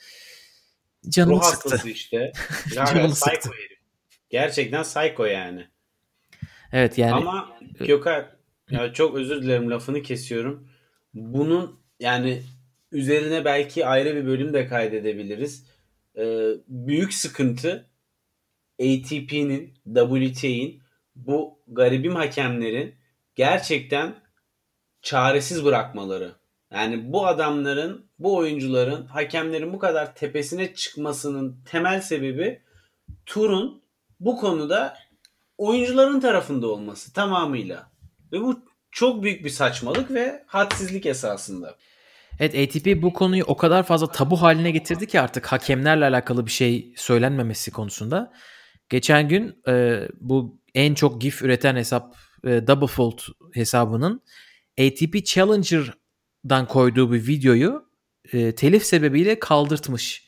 [1.09, 1.89] canımı Ruh sıktı.
[1.89, 2.33] işte.
[2.75, 3.49] canımı sıktı.
[3.49, 3.79] Herif.
[4.31, 5.74] Gerçekten psycho yani.
[6.73, 7.13] Evet yani.
[7.13, 8.27] Ama Gökhan
[8.71, 10.69] ya çok özür dilerim lafını kesiyorum.
[11.15, 12.43] Bunun yani
[12.93, 15.67] üzerine belki ayrı bir bölüm de kaydedebiliriz.
[16.19, 17.91] Ee, büyük sıkıntı
[18.81, 20.83] ATP'nin, WTA'in
[21.17, 22.95] bu garibim hakemlerin
[23.35, 24.15] gerçekten
[25.03, 26.33] çaresiz bırakmaları.
[26.73, 32.61] Yani bu adamların, bu oyuncuların, hakemlerin bu kadar tepesine çıkmasının temel sebebi
[33.27, 33.83] turun
[34.21, 34.97] bu konuda
[35.59, 37.91] oyuncuların tarafında olması tamamıyla.
[38.33, 38.61] Ve bu
[38.91, 41.77] çok büyük bir saçmalık ve hadsizlik esasında.
[42.41, 46.51] Evet ATP bu konuyu o kadar fazla tabu haline getirdi ki artık hakemlerle alakalı bir
[46.51, 48.33] şey söylenmemesi konusunda.
[48.89, 53.19] Geçen gün e, bu en çok GIF üreten hesap e, Doublefold
[53.55, 54.23] hesabının
[54.81, 57.89] ATP Challenger'dan koyduğu bir videoyu
[58.33, 60.25] e, telif sebebiyle kaldırtmış.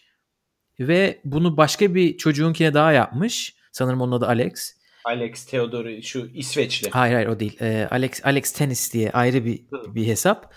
[0.81, 3.57] Ve bunu başka bir çocuğunkine daha yapmış.
[3.73, 4.76] Sanırım onun adı Alex.
[5.06, 6.90] Alex Theodor şu İsveçli.
[6.90, 7.60] Hayır hayır o değil.
[7.60, 10.54] E, Alex Alex Tennis diye ayrı bir bir hesap.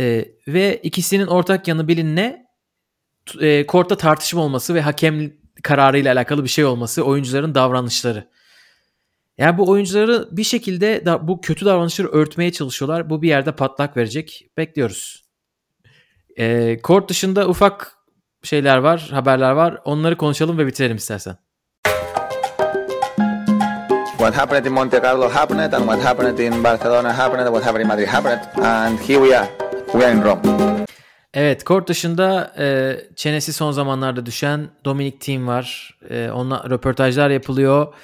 [0.00, 2.46] E, ve ikisinin ortak yanı bilinne
[3.40, 8.30] e, kortta tartışma olması ve hakem kararıyla alakalı bir şey olması, oyuncuların davranışları.
[9.38, 13.10] Yani bu oyuncuları bir şekilde da, bu kötü davranışları örtmeye çalışıyorlar.
[13.10, 14.46] Bu bir yerde patlak verecek.
[14.56, 15.24] Bekliyoruz.
[16.36, 17.96] E, kort dışında ufak
[18.42, 19.80] şeyler var, haberler var.
[19.84, 21.36] Onları konuşalım ve bitirelim istersen.
[24.20, 27.88] What happened in Monte Carlo happened, and what happened in Barcelona happened, what happened in
[27.88, 29.48] Madrid happened, and here we are.
[29.94, 30.86] We are in Rome.
[31.34, 35.98] Evet, kort dışında e, çenesi son zamanlarda düşen Dominic Thiem var.
[36.10, 37.94] E, onunla röportajlar yapılıyor.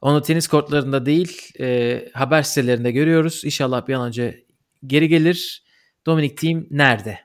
[0.00, 3.44] Onu tenis kortlarında değil, e, haber sitelerinde görüyoruz.
[3.44, 4.44] İnşallah bir an önce
[4.86, 5.64] geri gelir.
[6.06, 7.18] Dominic Thiem nerede?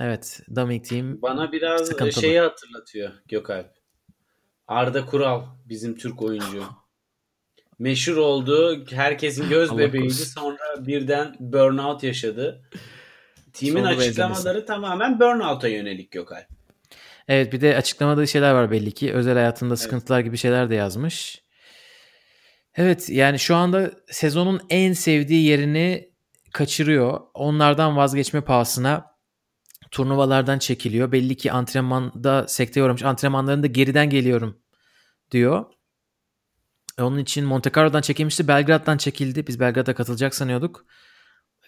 [0.00, 2.22] Evet, Dominic Thiem Bana biraz sıkıntılı.
[2.22, 3.70] şeyi hatırlatıyor Gökalp.
[4.68, 6.64] Arda Kural bizim Türk oyuncu.
[7.82, 8.84] Meşhur oldu.
[8.90, 10.14] Herkesin göz bebeğiydi.
[10.14, 12.62] Sonra birden burnout yaşadı.
[13.52, 16.46] Team'in Sonu açıklamaları tamamen burnout'a yönelik Gökalp.
[17.28, 19.12] Evet bir de açıklamadığı şeyler var belli ki.
[19.12, 21.42] Özel hayatında sıkıntılar gibi şeyler de yazmış.
[22.76, 26.10] Evet yani şu anda sezonun en sevdiği yerini
[26.52, 27.20] kaçırıyor.
[27.34, 29.06] Onlardan vazgeçme pahasına
[29.90, 31.12] turnuvalardan çekiliyor.
[31.12, 33.02] Belli ki antrenmanda sekteye uğramış.
[33.02, 34.58] Antrenmanlarında geriden geliyorum
[35.30, 35.64] diyor.
[36.98, 38.48] E, Onun için Monte Carlo'dan çekilmişti.
[38.48, 39.46] Belgrad'dan çekildi.
[39.46, 40.86] Biz Belgrad'a katılacak sanıyorduk.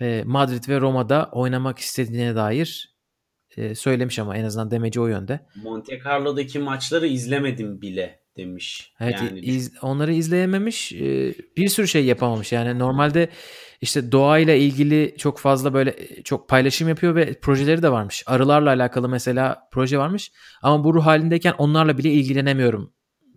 [0.00, 2.94] E, Madrid ve Roma'da oynamak istediğine dair
[3.56, 5.40] e, söylemiş ama en azından demeci o yönde.
[5.62, 8.92] Monte Carlo'daki maçları izlemedim bile demiş.
[9.00, 10.92] Evet yani iz- onları izleyememiş.
[10.92, 12.52] e, bir sürü şey yapamamış.
[12.52, 13.28] Yani normalde
[13.80, 18.22] işte doğayla ilgili çok fazla böyle e, çok paylaşım yapıyor ve projeleri de varmış.
[18.26, 20.32] Arılarla alakalı mesela proje varmış.
[20.62, 22.92] Ama bu ruh halindeyken onlarla bile ilgilenemiyorum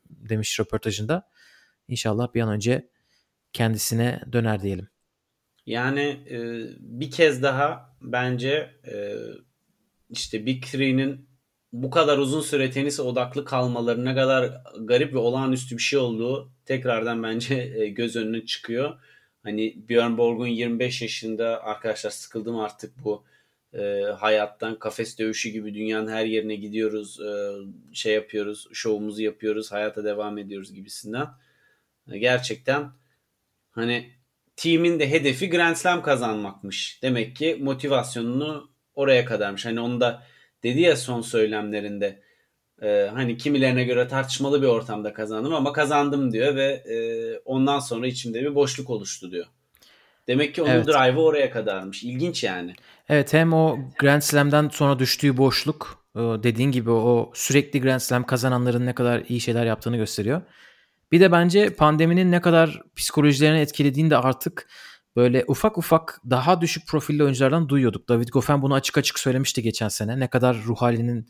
[0.10, 1.24] demiş röportajında.
[1.88, 2.90] İnşallah bir an önce
[3.54, 4.88] kendisine döner diyelim.
[5.66, 6.40] Yani e,
[6.80, 9.16] bir kez daha bence e,
[10.10, 11.30] işte Big Three'nin
[11.74, 16.52] bu kadar uzun süre tenise odaklı kalmaları ne kadar garip ve olağanüstü bir şey olduğu
[16.66, 19.00] tekrardan bence e, göz önüne çıkıyor.
[19.44, 23.24] Hani Björn Borg'un 25 yaşında arkadaşlar sıkıldım artık bu
[23.74, 27.32] e, hayattan kafes dövüşü gibi dünyanın her yerine gidiyoruz e,
[27.94, 31.28] şey yapıyoruz şovumuzu yapıyoruz hayata devam ediyoruz gibisinden.
[32.16, 32.92] Gerçekten
[33.72, 34.12] hani
[34.56, 37.00] team'in de hedefi Grand Slam kazanmakmış.
[37.02, 39.66] Demek ki motivasyonunu oraya kadarmış.
[39.66, 40.24] Hani onu da
[40.64, 42.22] dedi ya son söylemlerinde
[42.82, 46.98] e, hani kimilerine göre tartışmalı bir ortamda kazandım ama kazandım diyor ve e,
[47.46, 49.46] ondan sonra içimde bir boşluk oluştu diyor.
[50.28, 50.88] Demek ki onun Evet.
[50.88, 52.04] drive'ı oraya kadarmış.
[52.04, 52.74] İlginç yani.
[53.10, 58.26] Evet hem o Grand Slam'den sonra düştüğü boşluk e, dediğin gibi o sürekli Grand Slam
[58.26, 60.42] kazananların ne kadar iyi şeyler yaptığını gösteriyor.
[61.12, 64.68] Bir de bence pandeminin ne kadar psikolojilerini etkilediğini de artık
[65.16, 68.10] böyle ufak ufak daha düşük profilli oyunculardan duyuyorduk.
[68.10, 70.20] David Goffin bunu açık açık söylemişti geçen sene.
[70.20, 71.30] Ne kadar ruh halinin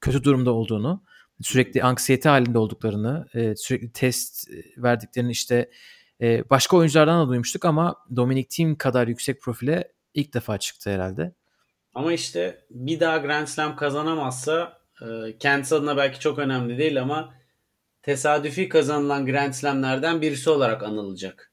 [0.00, 1.02] kötü durumda olduğunu,
[1.42, 5.70] sürekli anksiyete halinde olduklarını, e, sürekli test e, verdiklerini işte
[6.20, 11.34] e, başka oyunculardan da duymuştuk ama Dominic Thiem kadar yüksek profile ilk defa çıktı herhalde.
[11.94, 14.78] Ama işte bir daha Grand Slam kazanamazsa
[15.38, 17.34] kendisi adına belki çok önemli değil ama
[18.12, 21.52] tesadüfi kazanılan Grand Slam'lerden birisi olarak anılacak.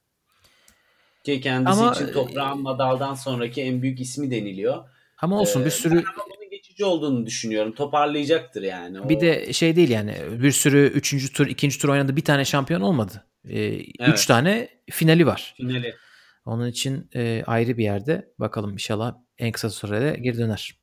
[1.23, 4.83] Ki kendisi Ama- için toprağın Nadal'dan sonraki en büyük ismi deniliyor.
[5.17, 6.03] Ama olsun Ee, bir sürü
[6.51, 7.75] geçici olduğunu düşünüyorum.
[7.75, 9.01] Toparlayacaktır yani.
[9.01, 12.45] O- bir de şey değil yani bir sürü üçüncü tur ikinci tur oynadı bir tane
[12.45, 13.23] şampiyon olmadı.
[13.49, 13.77] E,
[14.11, 15.53] Üç tane finali var.
[15.57, 15.95] finali.
[16.45, 20.75] Onun için e, ayrı bir yerde bakalım inşallah en kısa sürede geri döner.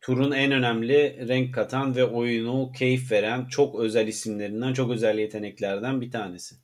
[0.00, 6.00] Turun en önemli renk katan ve oyunu keyif veren çok özel isimlerinden, çok özel yeteneklerden
[6.00, 6.54] bir tanesi.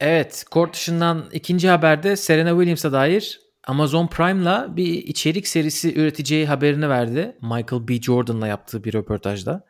[0.00, 6.88] Evet, kort dışından ikinci haberde Serena Williams'a dair Amazon Prime'la bir içerik serisi üreteceği haberini
[6.88, 7.36] verdi.
[7.42, 8.00] Michael B.
[8.00, 9.66] Jordan'la yaptığı bir röportajda.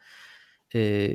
[0.74, 1.14] Ee,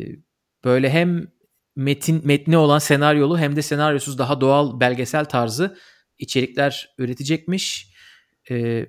[0.63, 1.27] böyle hem
[1.75, 5.77] metin metni olan senaryolu hem de senaryosuz daha doğal belgesel tarzı
[6.17, 7.93] içerikler üretecekmiş.
[8.51, 8.85] Ee,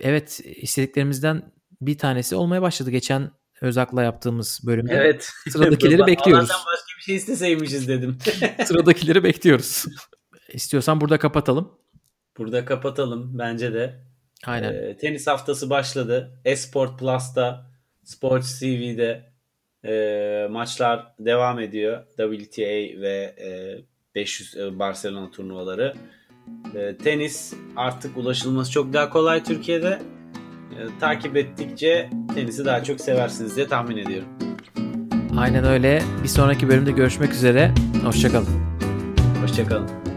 [0.00, 4.94] evet, istediklerimizden bir tanesi olmaya başladı geçen Özak'la yaptığımız bölümde.
[4.94, 5.30] Evet.
[5.50, 6.50] Sıradakileri bekliyoruz.
[6.50, 8.18] Allah'tan başka bir şey isteseymişiz dedim.
[8.66, 9.84] Sıradakileri bekliyoruz.
[10.48, 11.78] İstiyorsan burada kapatalım.
[12.38, 14.04] Burada kapatalım bence de.
[14.46, 14.72] Aynen.
[14.72, 16.40] Ee, tenis haftası başladı.
[16.44, 17.70] Esport Plus'ta,
[18.04, 19.32] Sports TV'de
[19.84, 22.06] e, maçlar devam ediyor.
[22.16, 23.50] WTA ve e,
[24.14, 25.94] 500 e, Barcelona turnuvaları.
[26.74, 30.02] E, tenis artık ulaşılması çok daha kolay Türkiye'de.
[30.78, 34.28] E, takip ettikçe tenisi daha çok seversiniz diye tahmin ediyorum.
[35.38, 36.02] Aynen öyle.
[36.22, 37.74] Bir sonraki bölümde görüşmek üzere.
[38.04, 38.48] Hoşçakalın.
[39.42, 40.09] Hoşçakalın.